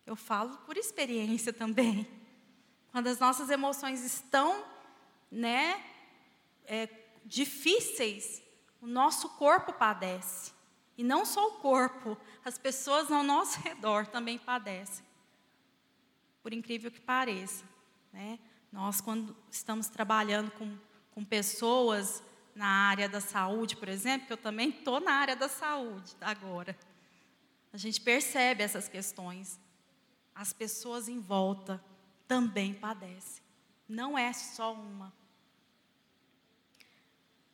[0.07, 2.07] Eu falo por experiência também.
[2.93, 4.65] Quando as nossas emoções estão,
[5.31, 5.85] né,
[6.65, 6.89] é,
[7.25, 8.43] difíceis,
[8.81, 10.53] o nosso corpo padece.
[10.97, 15.05] E não só o corpo, as pessoas ao nosso redor também padecem.
[16.43, 17.65] Por incrível que pareça.
[18.13, 18.39] Né?
[18.71, 20.77] Nós, quando estamos trabalhando com,
[21.13, 22.23] com pessoas
[22.55, 26.77] na área da saúde, por exemplo, que eu também estou na área da saúde agora,
[27.73, 29.59] a gente percebe essas questões.
[30.35, 31.83] As pessoas em volta
[32.27, 33.43] também padecem.
[33.89, 35.13] Não é só uma.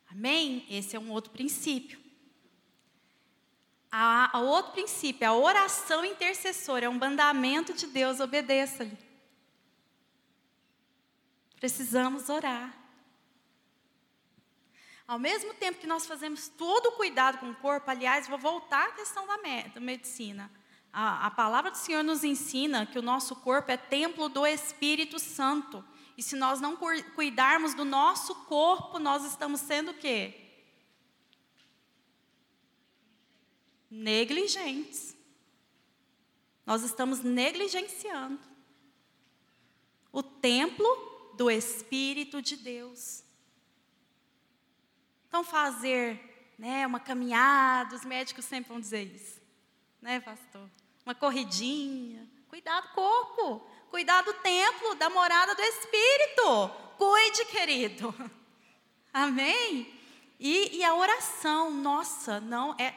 [0.09, 0.65] Amém?
[0.69, 1.99] Esse é um outro princípio.
[3.91, 8.97] A, outro princípio, a oração intercessora é um mandamento de Deus, obedeça-lhe.
[11.65, 12.77] Precisamos orar.
[15.07, 18.89] Ao mesmo tempo que nós fazemos todo o cuidado com o corpo, aliás, vou voltar
[18.89, 19.35] à questão da,
[19.73, 20.51] da medicina.
[20.93, 25.17] A, a palavra do Senhor nos ensina que o nosso corpo é templo do Espírito
[25.17, 25.83] Santo.
[26.15, 26.77] E se nós não
[27.15, 30.39] cuidarmos do nosso corpo, nós estamos sendo o quê?
[33.89, 35.17] Negligentes.
[36.63, 38.39] Nós estamos negligenciando.
[40.11, 43.23] o templo do Espírito de Deus.
[45.27, 49.41] Então, fazer né, uma caminhada, os médicos sempre vão dizer isso,
[50.01, 50.69] né, pastor?
[51.05, 56.69] Uma corridinha, cuidar do corpo, cuidar do templo, da morada do Espírito.
[56.97, 58.15] Cuide, querido.
[59.13, 59.93] Amém?
[60.39, 62.93] E, e a oração, nossa, não é.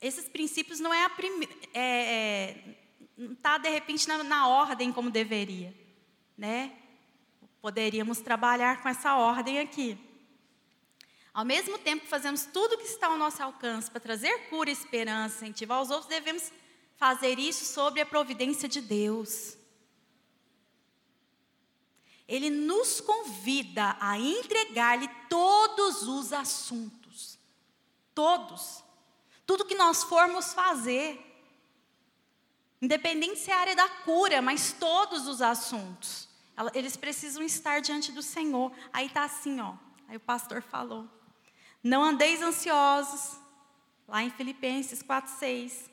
[0.00, 1.54] Esses princípios não é a primeira.
[1.72, 2.76] É, é,
[3.16, 5.74] não está, de repente, na, na ordem como deveria.
[6.36, 6.72] Né?
[7.60, 9.98] Poderíamos trabalhar com essa ordem aqui.
[11.32, 15.44] Ao mesmo tempo que fazemos tudo que está ao nosso alcance para trazer cura, esperança,
[15.44, 16.50] incentivar os outros, devemos
[16.96, 19.56] fazer isso sobre a providência de Deus.
[22.26, 27.38] Ele nos convida a entregar-lhe todos os assuntos.
[28.14, 28.82] Todos.
[29.46, 31.22] Tudo que nós formos fazer.
[32.80, 36.28] Independente se é a área da cura, mas todos os assuntos.
[36.74, 38.72] Eles precisam estar diante do Senhor.
[38.92, 39.74] Aí está assim, ó.
[40.08, 41.08] Aí o pastor falou.
[41.82, 43.38] Não andeis ansiosos.
[44.08, 45.90] Lá em Filipenses 4,6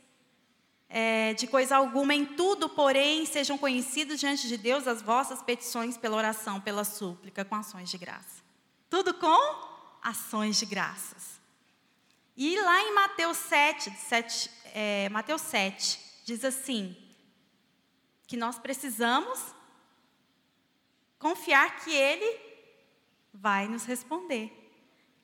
[0.95, 5.97] é, de coisa alguma, em tudo, porém, sejam conhecidos diante de Deus as vossas petições
[5.97, 8.43] pela oração, pela súplica, com ações de graça.
[8.91, 9.67] Tudo com
[10.04, 11.41] ações de graças.
[12.38, 16.95] E lá em Mateus 7, 7 é, Mateus 7, diz assim:
[18.28, 19.39] que nós precisamos
[21.23, 22.38] confiar que Ele
[23.33, 24.51] vai nos responder.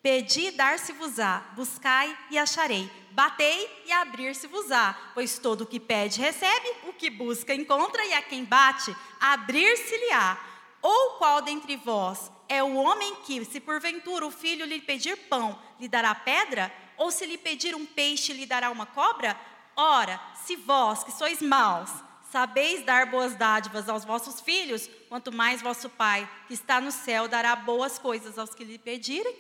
[0.01, 6.93] Pedi, dar-se-vos-á, buscai e acharei, batei e abrir-se-vos-á, pois todo o que pede recebe, o
[6.93, 10.39] que busca encontra, e a quem bate, abrir-se-lhe-á.
[10.81, 15.62] Ou qual dentre vós é o homem que, se porventura o filho lhe pedir pão,
[15.77, 16.73] lhe dará pedra?
[16.95, 19.38] Ou se lhe pedir um peixe, lhe dará uma cobra?
[19.75, 21.91] Ora, se vós, que sois maus,
[22.31, 27.27] sabeis dar boas dádivas aos vossos filhos, quanto mais vosso Pai, que está no céu,
[27.27, 29.35] dará boas coisas aos que lhe pedirem.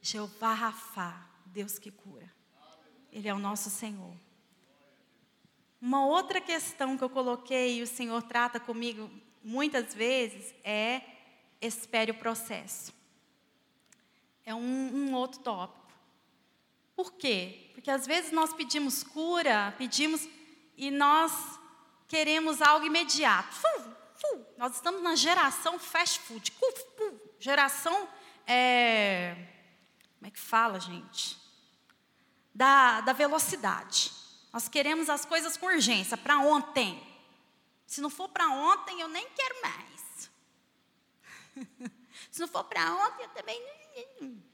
[0.00, 2.32] Jeová Rafá, Deus que cura.
[3.12, 4.14] Ele é o nosso Senhor.
[5.80, 9.10] Uma outra questão que eu coloquei e o Senhor trata comigo
[9.42, 11.02] muitas vezes é
[11.60, 12.92] espere o processo.
[14.44, 15.92] É um, um outro tópico.
[16.96, 17.67] Por quê?
[17.88, 20.28] Porque às vezes nós pedimos cura, pedimos
[20.76, 21.32] e nós
[22.06, 23.56] queremos algo imediato.
[24.58, 26.52] Nós estamos na geração fast food,
[27.40, 28.06] geração
[28.46, 29.34] é,
[30.18, 31.38] como é que fala, gente?
[32.54, 34.12] Da, da velocidade.
[34.52, 37.02] Nós queremos as coisas com urgência, para ontem.
[37.86, 40.30] Se não for para ontem, eu nem quero mais.
[42.30, 44.44] Se não for para ontem, eu também.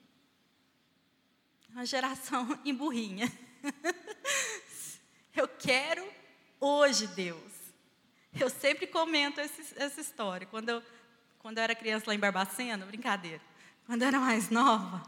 [1.74, 3.30] Uma geração emburrinha.
[5.34, 6.08] Eu quero
[6.60, 7.52] hoje, Deus.
[8.38, 10.46] Eu sempre comento esse, essa história.
[10.46, 10.82] Quando eu,
[11.40, 13.40] quando eu era criança lá em Barbacena, brincadeira.
[13.86, 15.02] Quando eu era mais nova,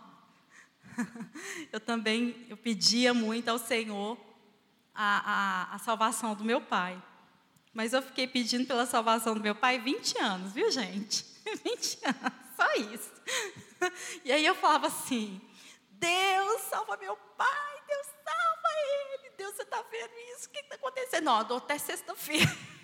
[1.72, 4.18] eu também eu pedia muito ao Senhor
[4.92, 7.00] a, a, a, salvação do meu pai.
[7.72, 11.24] Mas eu fiquei pedindo pela salvação do meu pai 20 anos, viu, gente?
[11.64, 13.12] 20 anos, só isso.
[14.24, 15.40] E aí eu falava assim:
[15.98, 18.68] Deus, salva meu pai, Deus, salva
[19.18, 19.30] ele.
[19.36, 20.46] Deus, você está vendo isso?
[20.46, 21.24] O que está acontecendo?
[21.24, 22.50] Não, dou até sexta-feira.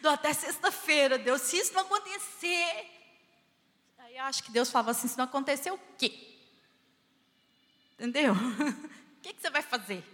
[0.00, 2.88] Dou até sexta-feira, Deus, se isso não acontecer,
[4.16, 6.38] eu acho que Deus falava assim: se não acontecer, o quê?
[7.94, 8.32] Entendeu?
[9.18, 10.04] o que, que você vai fazer?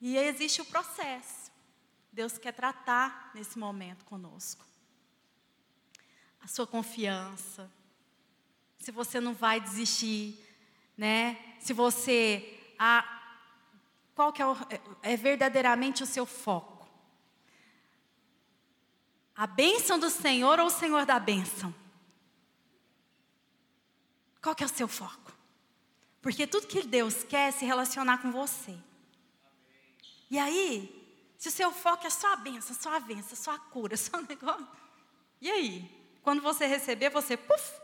[0.00, 1.50] E aí existe o processo.
[2.12, 4.64] Deus quer tratar nesse momento conosco.
[6.40, 7.70] A sua confiança.
[8.84, 10.38] Se você não vai desistir,
[10.94, 11.38] né?
[11.58, 13.02] Se você a
[14.14, 14.54] qual que é, o,
[15.00, 16.86] é verdadeiramente o seu foco?
[19.34, 21.74] A bênção do Senhor ou o Senhor da bênção?
[24.42, 25.32] Qual que é o seu foco?
[26.20, 28.76] Porque tudo que Deus quer é se relacionar com você.
[30.30, 33.58] E aí, se o seu foco é só a benção, só a benção, só a
[33.58, 34.68] cura, só o negócio.
[35.40, 36.18] E aí?
[36.22, 37.83] Quando você receber, você, puf!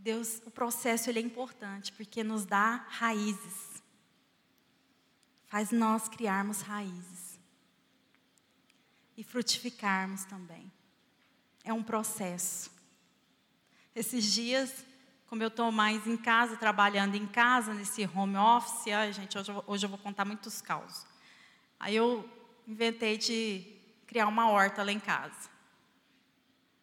[0.00, 3.82] Deus, o processo ele é importante porque nos dá raízes.
[5.46, 7.38] Faz nós criarmos raízes.
[9.14, 10.72] E frutificarmos também.
[11.62, 12.70] É um processo.
[13.94, 14.86] Esses dias,
[15.26, 19.52] como eu estou mais em casa, trabalhando em casa, nesse home office, ai, gente, hoje
[19.66, 21.06] hoje eu vou contar muitos causos.
[21.78, 22.26] Aí eu
[22.66, 23.66] inventei de
[24.06, 25.50] criar uma horta lá em casa.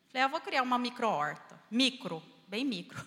[0.09, 1.59] Falei, ah, eu vou criar uma micro-horta.
[1.71, 3.05] Micro, bem micro.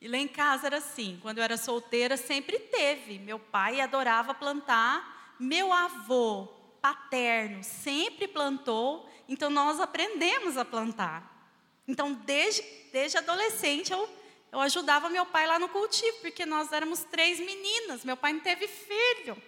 [0.00, 3.18] E lá em casa era assim, quando eu era solteira sempre teve.
[3.18, 6.48] Meu pai adorava plantar, meu avô
[6.80, 11.50] paterno sempre plantou, então nós aprendemos a plantar.
[11.88, 12.62] Então desde,
[12.92, 14.08] desde adolescente eu,
[14.52, 18.40] eu ajudava meu pai lá no cultivo, porque nós éramos três meninas, meu pai não
[18.40, 19.42] teve filho.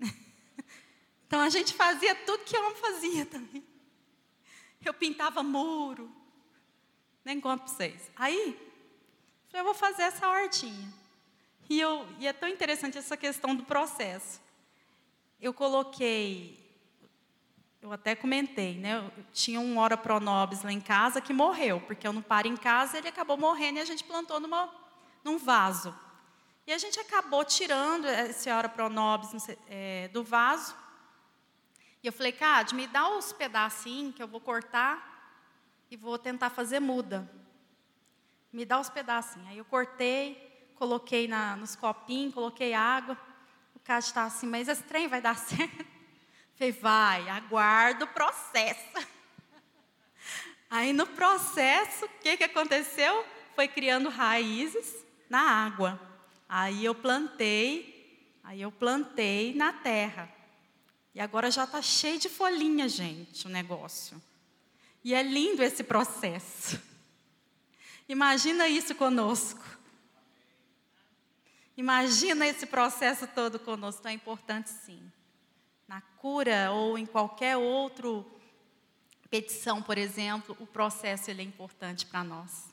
[1.26, 3.64] Então a gente fazia tudo que homem fazia também.
[4.84, 6.19] Eu pintava muro.
[7.24, 8.10] Nem conto para vocês.
[8.16, 8.58] Aí,
[9.48, 10.92] falei, eu vou fazer essa hortinha.
[11.68, 14.40] E, eu, e é tão interessante essa questão do processo.
[15.40, 16.58] Eu coloquei,
[17.80, 18.98] eu até comentei, né?
[18.98, 22.56] Eu tinha um ora pronobis lá em casa que morreu, porque eu não paro em
[22.56, 24.68] casa, ele acabou morrendo e a gente plantou numa,
[25.22, 25.94] num vaso.
[26.66, 30.74] E a gente acabou tirando esse ora pronobis é, do vaso
[32.02, 35.09] e eu falei, Cade, me dá os pedacinhos que eu vou cortar
[35.90, 37.28] e vou tentar fazer muda.
[38.52, 39.48] Me dá os pedacinhos.
[39.48, 43.18] Aí eu cortei, coloquei na, nos copinhos, coloquei água.
[43.74, 45.84] O Cade está assim, mas esse trem vai dar certo?
[46.54, 48.80] Falei, vai, aguardo o processo.
[50.70, 53.24] Aí no processo, o que, que aconteceu?
[53.56, 56.00] Foi criando raízes na água.
[56.48, 60.28] Aí eu plantei, aí eu plantei na terra.
[61.12, 64.20] E agora já está cheio de folhinha, gente, o negócio.
[65.02, 66.80] E é lindo esse processo.
[68.08, 69.64] Imagina isso conosco.
[71.76, 74.00] Imagina esse processo todo conosco.
[74.00, 75.00] Então é importante sim.
[75.88, 78.08] Na cura ou em qualquer outra
[79.30, 82.68] petição, por exemplo, o processo ele é importante para nós.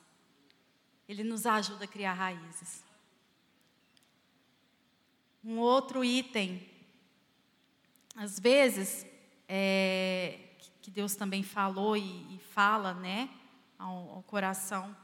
[1.08, 2.82] Ele nos ajuda a criar raízes.
[5.42, 6.68] Um outro item
[8.20, 9.06] às vezes,
[9.48, 10.40] é,
[10.88, 13.28] que Deus também falou e, e fala né,
[13.78, 14.96] ao, ao, coração,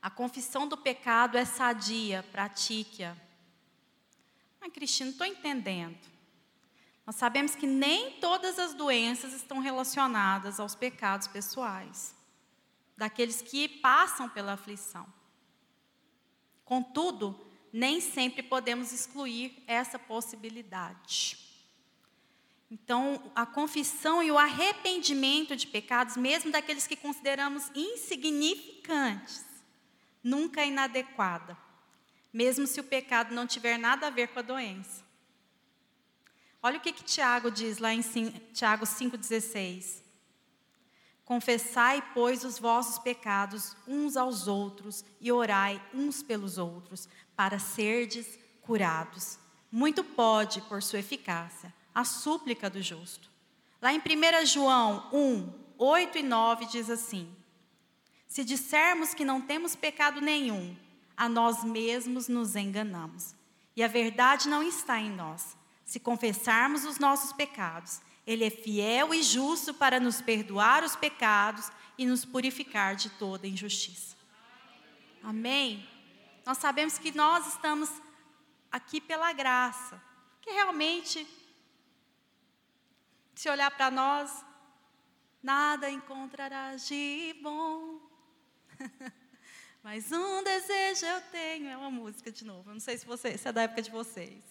[0.00, 3.16] a confissão do pecado é sadia, pratique-a.
[4.60, 5.98] Mas, Cristina, estou entendendo.
[7.04, 12.14] Nós sabemos que nem todas as doenças estão relacionadas aos pecados pessoais,
[12.96, 15.12] daqueles que passam pela aflição.
[16.64, 21.51] Contudo, nem sempre podemos excluir essa possibilidade.
[22.72, 29.44] Então, a confissão e o arrependimento de pecados, mesmo daqueles que consideramos insignificantes,
[30.24, 31.54] nunca é inadequada,
[32.32, 35.04] mesmo se o pecado não tiver nada a ver com a doença.
[36.62, 38.00] Olha o que, que Tiago diz lá em
[38.54, 40.00] Tiago 5,16.
[41.26, 47.06] Confessai, pois, os vossos pecados uns aos outros e orai uns pelos outros,
[47.36, 49.38] para serdes curados.
[49.70, 53.30] Muito pode, por sua eficácia a súplica do justo.
[53.80, 57.28] Lá em 1 João 1, 8 e 9 diz assim:
[58.28, 60.76] Se dissermos que não temos pecado nenhum,
[61.16, 63.34] a nós mesmos nos enganamos,
[63.74, 65.56] e a verdade não está em nós.
[65.84, 71.70] Se confessarmos os nossos pecados, Ele é fiel e justo para nos perdoar os pecados
[71.98, 74.16] e nos purificar de toda injustiça.
[75.22, 75.86] Amém?
[76.46, 77.90] Nós sabemos que nós estamos
[78.70, 80.02] aqui pela graça,
[80.40, 81.26] que realmente
[83.42, 84.44] se olhar para nós,
[85.42, 87.98] nada encontrarás de bom.
[89.82, 92.70] Mas um desejo eu tenho, é uma música de novo.
[92.70, 94.44] Eu não sei se, você, se é da época de vocês.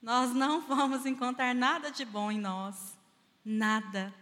[0.00, 2.96] Nós não vamos encontrar nada de bom em nós.
[3.44, 4.14] Nada.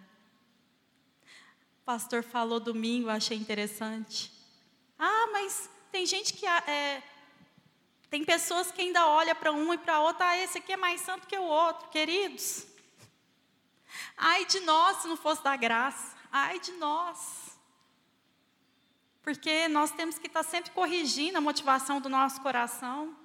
[1.81, 4.33] O pastor falou domingo, achei interessante.
[4.99, 6.45] Ah, mas tem gente que.
[6.45, 7.05] É,
[8.11, 10.25] tem pessoas que ainda olham para um e para outro.
[10.25, 12.75] Ah, esse aqui é mais santo que o outro, queridos.
[14.17, 16.17] Ai de nós se não fosse da graça.
[16.31, 17.59] Ai de nós.
[19.23, 23.17] Porque nós temos que estar sempre corrigindo a motivação do nosso coração.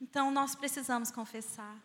[0.00, 1.76] Então nós precisamos confessar.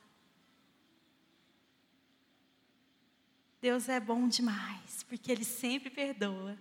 [3.59, 6.57] Deus é bom demais, porque Ele sempre perdoa.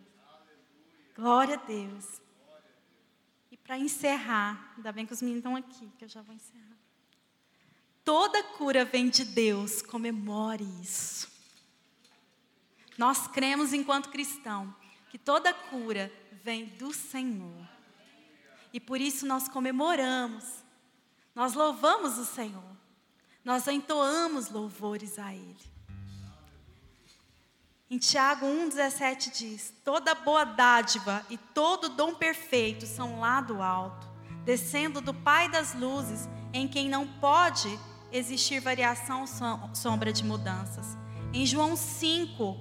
[1.15, 2.21] Glória a Deus.
[3.51, 6.77] E para encerrar, ainda bem que os meninos estão aqui, que eu já vou encerrar.
[8.13, 11.29] Toda cura vem de Deus, comemore isso.
[12.99, 14.75] Nós cremos, enquanto cristão,
[15.11, 17.65] que toda cura vem do Senhor.
[18.73, 20.45] E por isso nós comemoramos,
[21.37, 22.77] nós louvamos o Senhor,
[23.45, 25.71] nós entoamos louvores a Ele.
[27.89, 34.09] Em Tiago 1,17 diz: Toda boa dádiva e todo dom perfeito são lá do alto,
[34.45, 37.69] descendo do Pai das luzes, em quem não pode
[38.13, 39.25] existir variação
[39.75, 40.97] sombra de mudanças.
[41.33, 42.57] Em João 5,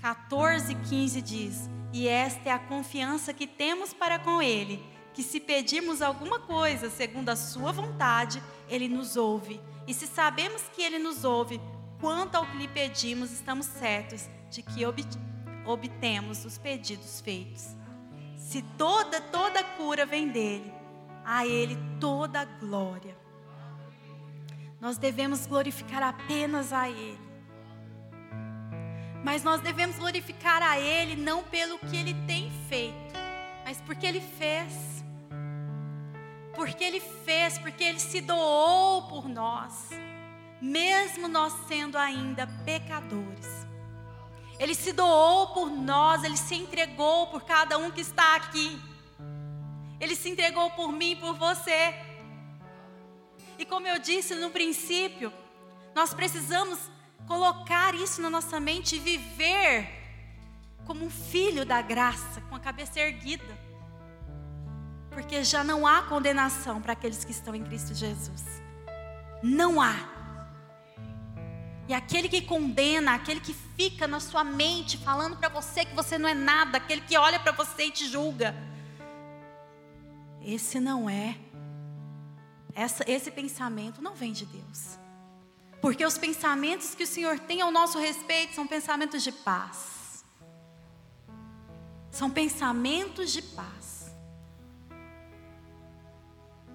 [0.00, 4.82] 14 e 15 diz: E esta é a confiança que temos para com Ele,
[5.12, 9.60] que se pedirmos alguma coisa segundo a Sua vontade, Ele nos ouve.
[9.86, 11.60] E se sabemos que Ele nos ouve,
[12.00, 14.84] quanto ao que lhe pedimos, estamos certos de que
[15.64, 17.76] obtemos os pedidos feitos.
[18.36, 20.72] Se toda, toda cura vem dele,
[21.24, 23.15] a Ele toda glória.
[24.86, 27.18] Nós devemos glorificar apenas a Ele.
[29.24, 33.12] Mas nós devemos glorificar a Ele não pelo que Ele tem feito,
[33.64, 35.02] mas porque Ele fez.
[36.54, 39.90] Porque Ele fez, porque Ele se doou por nós,
[40.62, 43.66] mesmo nós sendo ainda pecadores.
[44.56, 48.80] Ele se doou por nós, Ele se entregou por cada um que está aqui.
[49.98, 51.92] Ele se entregou por mim e por você.
[53.58, 55.32] E como eu disse no princípio,
[55.94, 56.78] nós precisamos
[57.26, 59.88] colocar isso na nossa mente e viver
[60.84, 63.58] como um filho da graça, com a cabeça erguida.
[65.10, 68.44] Porque já não há condenação para aqueles que estão em Cristo Jesus.
[69.42, 69.94] Não há.
[71.88, 76.18] E aquele que condena, aquele que fica na sua mente falando para você que você
[76.18, 78.54] não é nada, aquele que olha para você e te julga,
[80.42, 81.36] esse não é
[82.76, 84.98] essa, esse pensamento não vem de Deus.
[85.80, 90.24] Porque os pensamentos que o Senhor tem ao nosso respeito são pensamentos de paz.
[92.10, 94.14] São pensamentos de paz.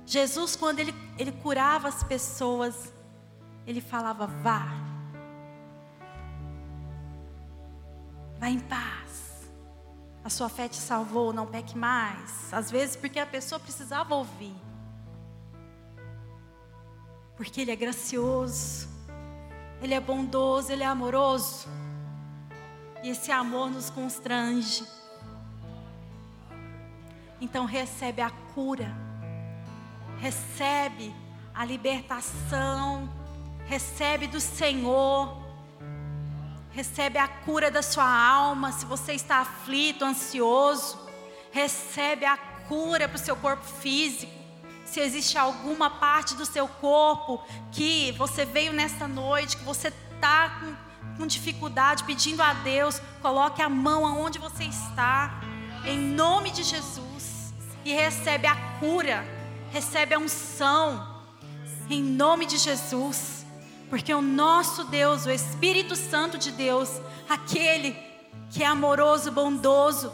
[0.06, 2.92] Jesus, quando ele, ele curava as pessoas,
[3.68, 4.68] ele falava: vá.
[8.40, 9.52] Vá em paz.
[10.24, 12.52] A sua fé te salvou, não peque mais.
[12.52, 14.56] Às vezes, porque a pessoa precisava ouvir
[17.42, 18.88] porque Ele é gracioso,
[19.82, 21.68] Ele é bondoso, Ele é amoroso,
[23.02, 24.86] e esse amor nos constrange.
[27.42, 28.96] Então, recebe a cura,
[30.20, 31.16] recebe
[31.52, 33.12] a libertação,
[33.66, 35.36] recebe do Senhor,
[36.70, 38.72] recebe a cura da sua alma.
[38.72, 40.96] Se você está aflito, ansioso,
[41.52, 44.41] recebe a cura para o seu corpo físico
[44.92, 50.60] se existe alguma parte do seu corpo que você veio nesta noite, que você está
[50.60, 55.40] com, com dificuldade, pedindo a Deus, coloque a mão aonde você está,
[55.86, 57.54] em nome de Jesus,
[57.86, 59.26] e recebe a cura,
[59.72, 61.24] recebe a unção,
[61.90, 63.46] em nome de Jesus,
[63.90, 67.96] porque o nosso Deus, o Espírito Santo de Deus, aquele
[68.50, 70.12] que é amoroso, bondoso,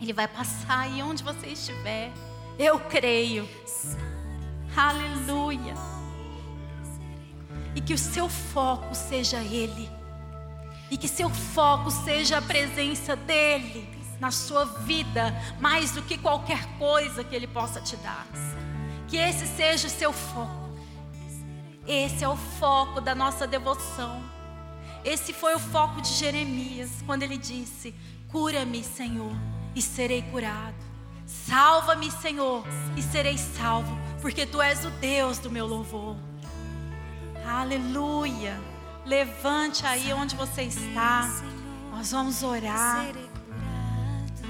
[0.00, 2.12] ele vai passar aí onde você estiver.
[2.58, 3.48] Eu creio.
[4.76, 5.74] Aleluia.
[7.74, 9.90] E que o seu foco seja Ele.
[10.90, 13.88] E que seu foco seja a presença dEle
[14.18, 18.26] na sua vida, mais do que qualquer coisa que Ele possa te dar.
[19.08, 20.66] Que esse seja o seu foco.
[21.86, 24.22] Esse é o foco da nossa devoção.
[25.04, 27.94] Esse foi o foco de Jeremias, quando ele disse:
[28.28, 29.36] Cura-me, Senhor,
[29.74, 30.85] e serei curado.
[31.26, 32.64] Salva-me, Senhor,
[32.96, 36.16] e serei salvo, porque tu és o Deus do meu louvor.
[37.44, 38.60] Aleluia.
[39.04, 41.28] Levante aí onde você está.
[41.90, 43.06] Nós vamos orar.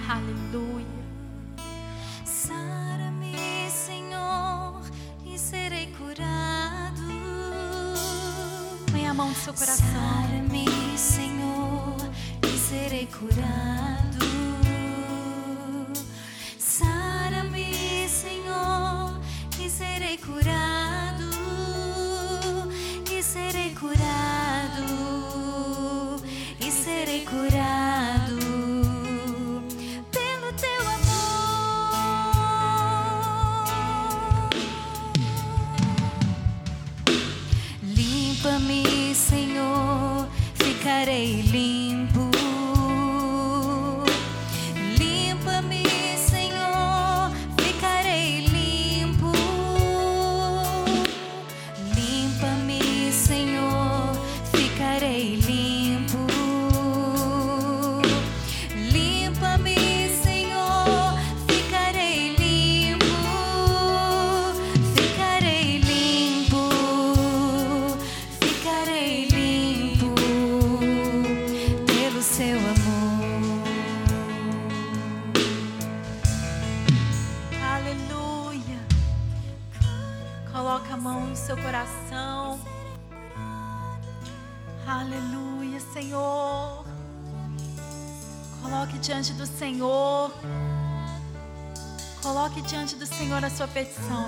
[0.08, 0.86] Aleluia.
[2.24, 4.80] Sara-me, Senhor,
[5.24, 7.02] e serei curado.
[8.90, 9.86] Põe a mão no seu coração.
[9.92, 11.96] Sara-me, Senhor,
[12.42, 13.95] e serei curado.
[19.76, 21.30] Serei curado,
[23.10, 24.86] e serei curado,
[26.58, 28.36] e serei curado
[30.10, 31.20] pelo teu amor.
[37.82, 41.65] Limpa-me, Senhor, ficarei limpo.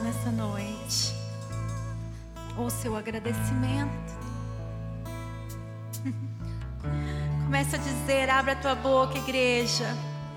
[0.08, 1.14] Nessa noite.
[2.56, 4.16] Ou seu agradecimento.
[7.44, 9.86] Começa a dizer, abra a tua boca, igreja.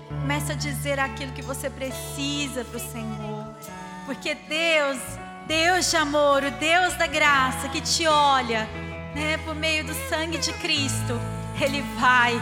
[0.08, 3.54] Começa a dizer aquilo que você precisa para o Senhor.
[4.04, 4.98] Porque Deus,
[5.46, 8.68] Deus de amor, o Deus da graça que te olha,
[9.14, 11.18] né, por meio do sangue de Cristo,
[11.58, 12.38] Ele vai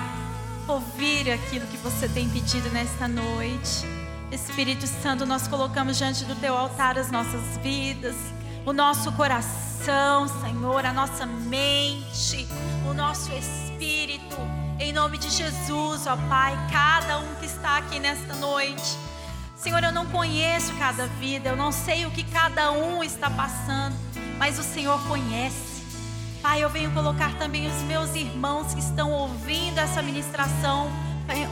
[0.67, 4.00] ouvir aquilo que você tem pedido nesta noite.
[4.33, 8.15] Espírito Santo, nós colocamos diante do teu altar as nossas vidas,
[8.65, 12.47] o nosso coração, Senhor, a nossa mente,
[12.89, 14.37] o nosso espírito.
[14.79, 18.97] Em nome de Jesus, ó Pai, cada um que está aqui nesta noite.
[19.57, 23.97] Senhor, eu não conheço cada vida, eu não sei o que cada um está passando,
[24.39, 25.83] mas o Senhor conhece.
[26.41, 30.91] Pai, eu venho colocar também os meus irmãos que estão ouvindo essa ministração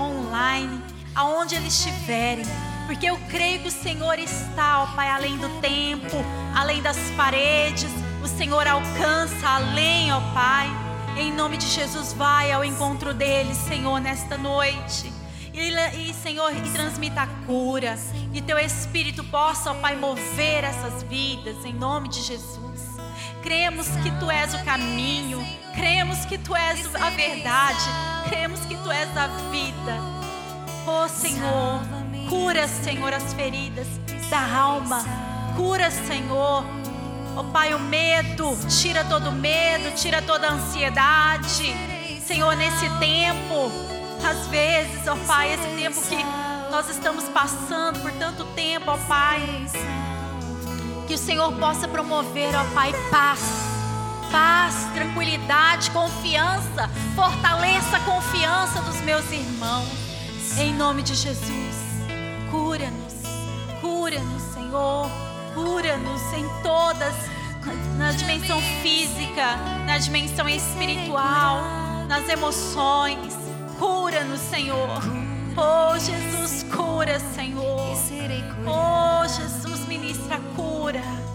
[0.01, 0.83] online,
[1.15, 2.47] aonde eles estiverem,
[2.89, 6.17] porque eu creio que o Senhor está, ó Pai, além do tempo,
[6.57, 7.91] além das paredes,
[8.25, 10.71] o Senhor alcança além, ó Pai.
[11.19, 15.13] Em nome de Jesus, vai ao encontro deles, Senhor, nesta noite.
[15.53, 17.95] E, e, Senhor, e transmita a cura.
[18.33, 22.97] E teu Espírito possa, ó Pai, mover essas vidas, em nome de Jesus.
[23.43, 27.85] Cremos que tu és o caminho, cremos que tu és a verdade,
[28.31, 30.19] cremos que tu és a vida.
[30.87, 31.83] Oh Senhor,
[32.29, 33.87] cura, Senhor, as feridas
[34.31, 35.05] da alma.
[35.57, 36.65] Cura, Senhor.
[37.37, 41.75] Oh Pai, o medo, tira todo o medo, tira toda a ansiedade.
[42.27, 43.71] Senhor, nesse tempo,
[44.29, 46.17] às vezes, ó Pai, esse tempo que
[46.71, 49.41] nós estamos passando por tanto tempo, ó Pai
[51.09, 53.41] que o Senhor possa promover, ó Pai, paz.
[54.31, 56.91] Paz, tranquilidade, confiança.
[57.17, 59.89] Fortaleça a confiança dos meus irmãos.
[60.59, 61.68] Em nome de Jesus.
[62.51, 63.15] Cura-nos.
[63.81, 65.11] Cura-nos, Senhor.
[65.55, 67.15] Cura-nos em todas,
[67.97, 71.63] na dimensão física, na dimensão espiritual,
[72.09, 73.35] nas emoções.
[73.79, 75.03] Cura-nos, Senhor.
[75.57, 77.97] Oh, Jesus, cura, Senhor.
[78.67, 81.28] Oh, Jesus, ministra cura.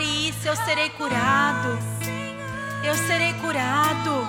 [0.00, 1.78] Declare isso, eu serei curado.
[2.82, 4.26] Eu serei curado.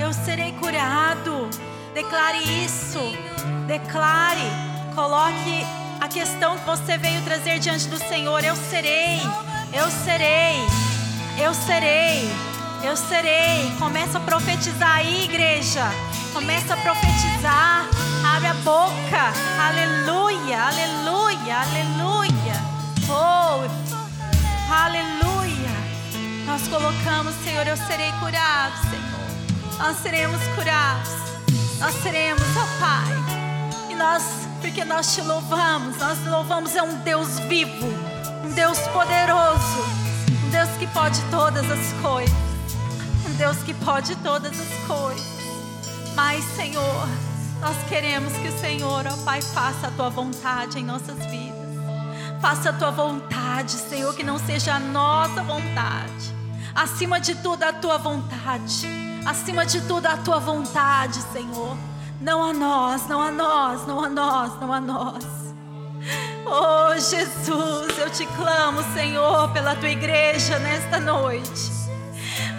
[0.00, 1.48] Eu serei curado.
[1.94, 2.98] Declare isso.
[3.68, 4.50] Declare.
[4.96, 5.64] Coloque
[6.00, 8.42] a questão que você veio trazer diante do Senhor.
[8.42, 9.20] Eu serei.
[9.72, 10.56] Eu serei.
[11.38, 12.28] Eu serei.
[12.82, 13.70] Eu serei.
[13.78, 15.84] Começa a profetizar aí, igreja.
[16.32, 17.88] Começa a profetizar.
[18.34, 19.32] Abre a boca.
[19.60, 20.60] Aleluia.
[20.60, 21.56] Aleluia.
[21.60, 22.78] Aleluia.
[23.08, 23.77] Oh,
[24.78, 25.74] Aleluia.
[26.46, 29.76] Nós colocamos, Senhor, eu serei curado, Senhor.
[29.76, 31.10] Nós seremos curados.
[31.80, 33.90] Nós seremos, ó Pai.
[33.90, 34.22] E nós,
[34.60, 37.86] porque nós te louvamos, nós louvamos é um Deus vivo,
[38.44, 39.84] um Deus poderoso,
[40.46, 42.36] um Deus que pode todas as coisas.
[43.28, 45.26] Um Deus que pode todas as coisas.
[46.14, 47.08] Mas, Senhor,
[47.60, 51.47] nós queremos que o Senhor, ó Pai, faça a tua vontade em nossas vidas.
[52.40, 56.34] Faça a tua vontade, Senhor, que não seja a nossa vontade.
[56.74, 58.86] Acima de tudo, a tua vontade.
[59.26, 61.76] Acima de tudo, a tua vontade, Senhor.
[62.20, 65.24] Não a nós, não a nós, não a nós, não a nós.
[66.46, 71.72] Oh, Jesus, eu te clamo, Senhor, pela tua igreja nesta noite.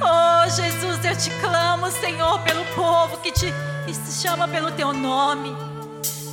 [0.02, 3.54] Oh, Jesus, eu te clamo, Senhor, pelo povo que te
[3.86, 5.56] que se chama pelo teu nome.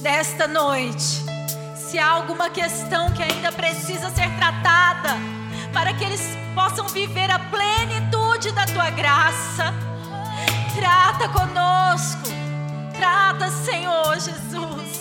[0.03, 1.25] Desta noite,
[1.91, 5.17] se há alguma questão que ainda precisa ser tratada,
[5.73, 9.73] para que eles possam viver a plenitude da tua graça.
[10.75, 12.29] Trata conosco.
[12.97, 15.01] Trata, Senhor Jesus.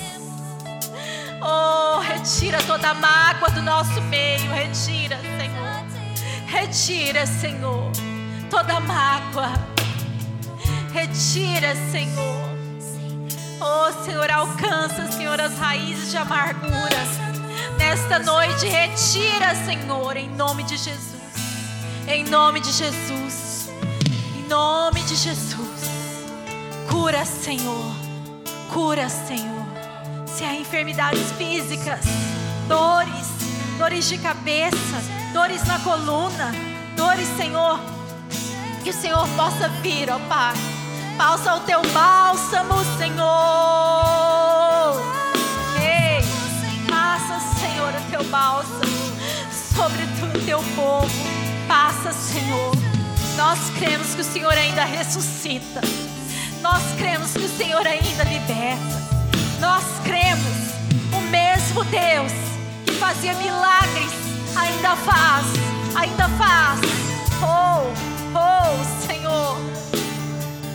[1.41, 4.51] Oh, retira toda a mágoa do nosso meio.
[4.51, 5.85] Retira, Senhor.
[6.45, 7.91] Retira, Senhor,
[8.49, 9.53] toda a mágoa.
[10.93, 12.54] Retira, Senhor.
[13.61, 16.95] Oh, Senhor, alcança, Senhor, as raízes de amargura.
[17.77, 21.15] Nesta noite, retira, Senhor, em nome de Jesus.
[22.07, 23.69] Em nome de Jesus.
[24.35, 26.25] Em nome de Jesus.
[26.89, 27.95] Cura, Senhor.
[28.71, 29.65] Cura, Senhor.
[30.25, 32.01] Se há enfermidades físicas,
[32.67, 33.27] dores,
[33.77, 35.01] dores de cabeça,
[35.33, 36.51] dores na coluna,
[36.95, 37.79] dores, Senhor,
[38.83, 40.74] que o Senhor possa vir, ó Pai.
[41.17, 43.25] Pausa o teu bálsamo, Senhor.
[45.81, 46.21] Ei,
[46.89, 49.15] passa, Senhor, o teu bálsamo
[49.75, 51.09] sobre o teu povo.
[51.67, 52.71] Passa, Senhor.
[53.37, 55.81] Nós cremos que o Senhor ainda ressuscita.
[56.61, 59.01] Nós cremos que o Senhor ainda liberta.
[59.59, 60.73] Nós cremos
[61.13, 62.31] o mesmo Deus
[62.85, 64.11] que fazia milagres
[64.55, 65.45] ainda faz,
[65.95, 66.79] ainda faz.
[67.41, 67.93] Oh,
[68.37, 69.84] oh, Senhor.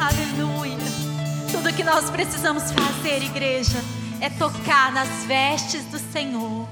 [0.01, 0.79] Aleluia.
[1.53, 3.77] Tudo que nós precisamos fazer, igreja,
[4.19, 6.67] é tocar nas vestes do Senhor.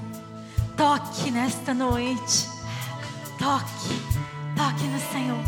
[0.75, 2.49] Toque nesta noite.
[3.37, 4.01] Toque,
[4.55, 5.43] toque no Senhor.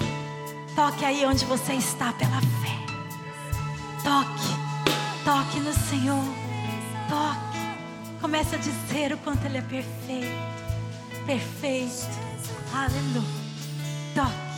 [0.75, 2.77] Toque aí onde você está pela fé.
[4.03, 4.93] Toque,
[5.25, 6.23] toque no Senhor.
[7.09, 8.21] Toque.
[8.21, 11.25] Comece a dizer o quanto Ele é perfeito.
[11.25, 12.19] Perfeito.
[12.73, 13.41] Aleluia.
[14.13, 14.50] Toque.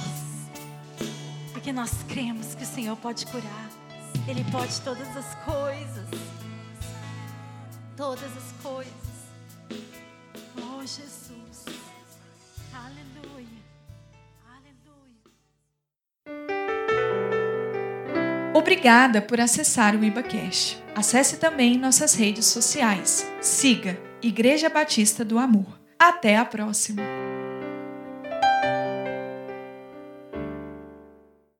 [1.64, 3.70] Porque nós cremos que o Senhor pode curar.
[4.28, 6.09] Ele pode todas as coisas.
[7.95, 8.93] Todas as coisas.
[10.57, 11.64] Oh, Jesus.
[12.74, 13.47] Aleluia.
[14.45, 15.22] Aleluia.
[18.53, 20.84] Obrigada por acessar o IbaCast.
[20.93, 23.26] Acesse também nossas redes sociais.
[23.39, 25.80] Siga Igreja Batista do Amor.
[25.97, 27.33] Até a próxima!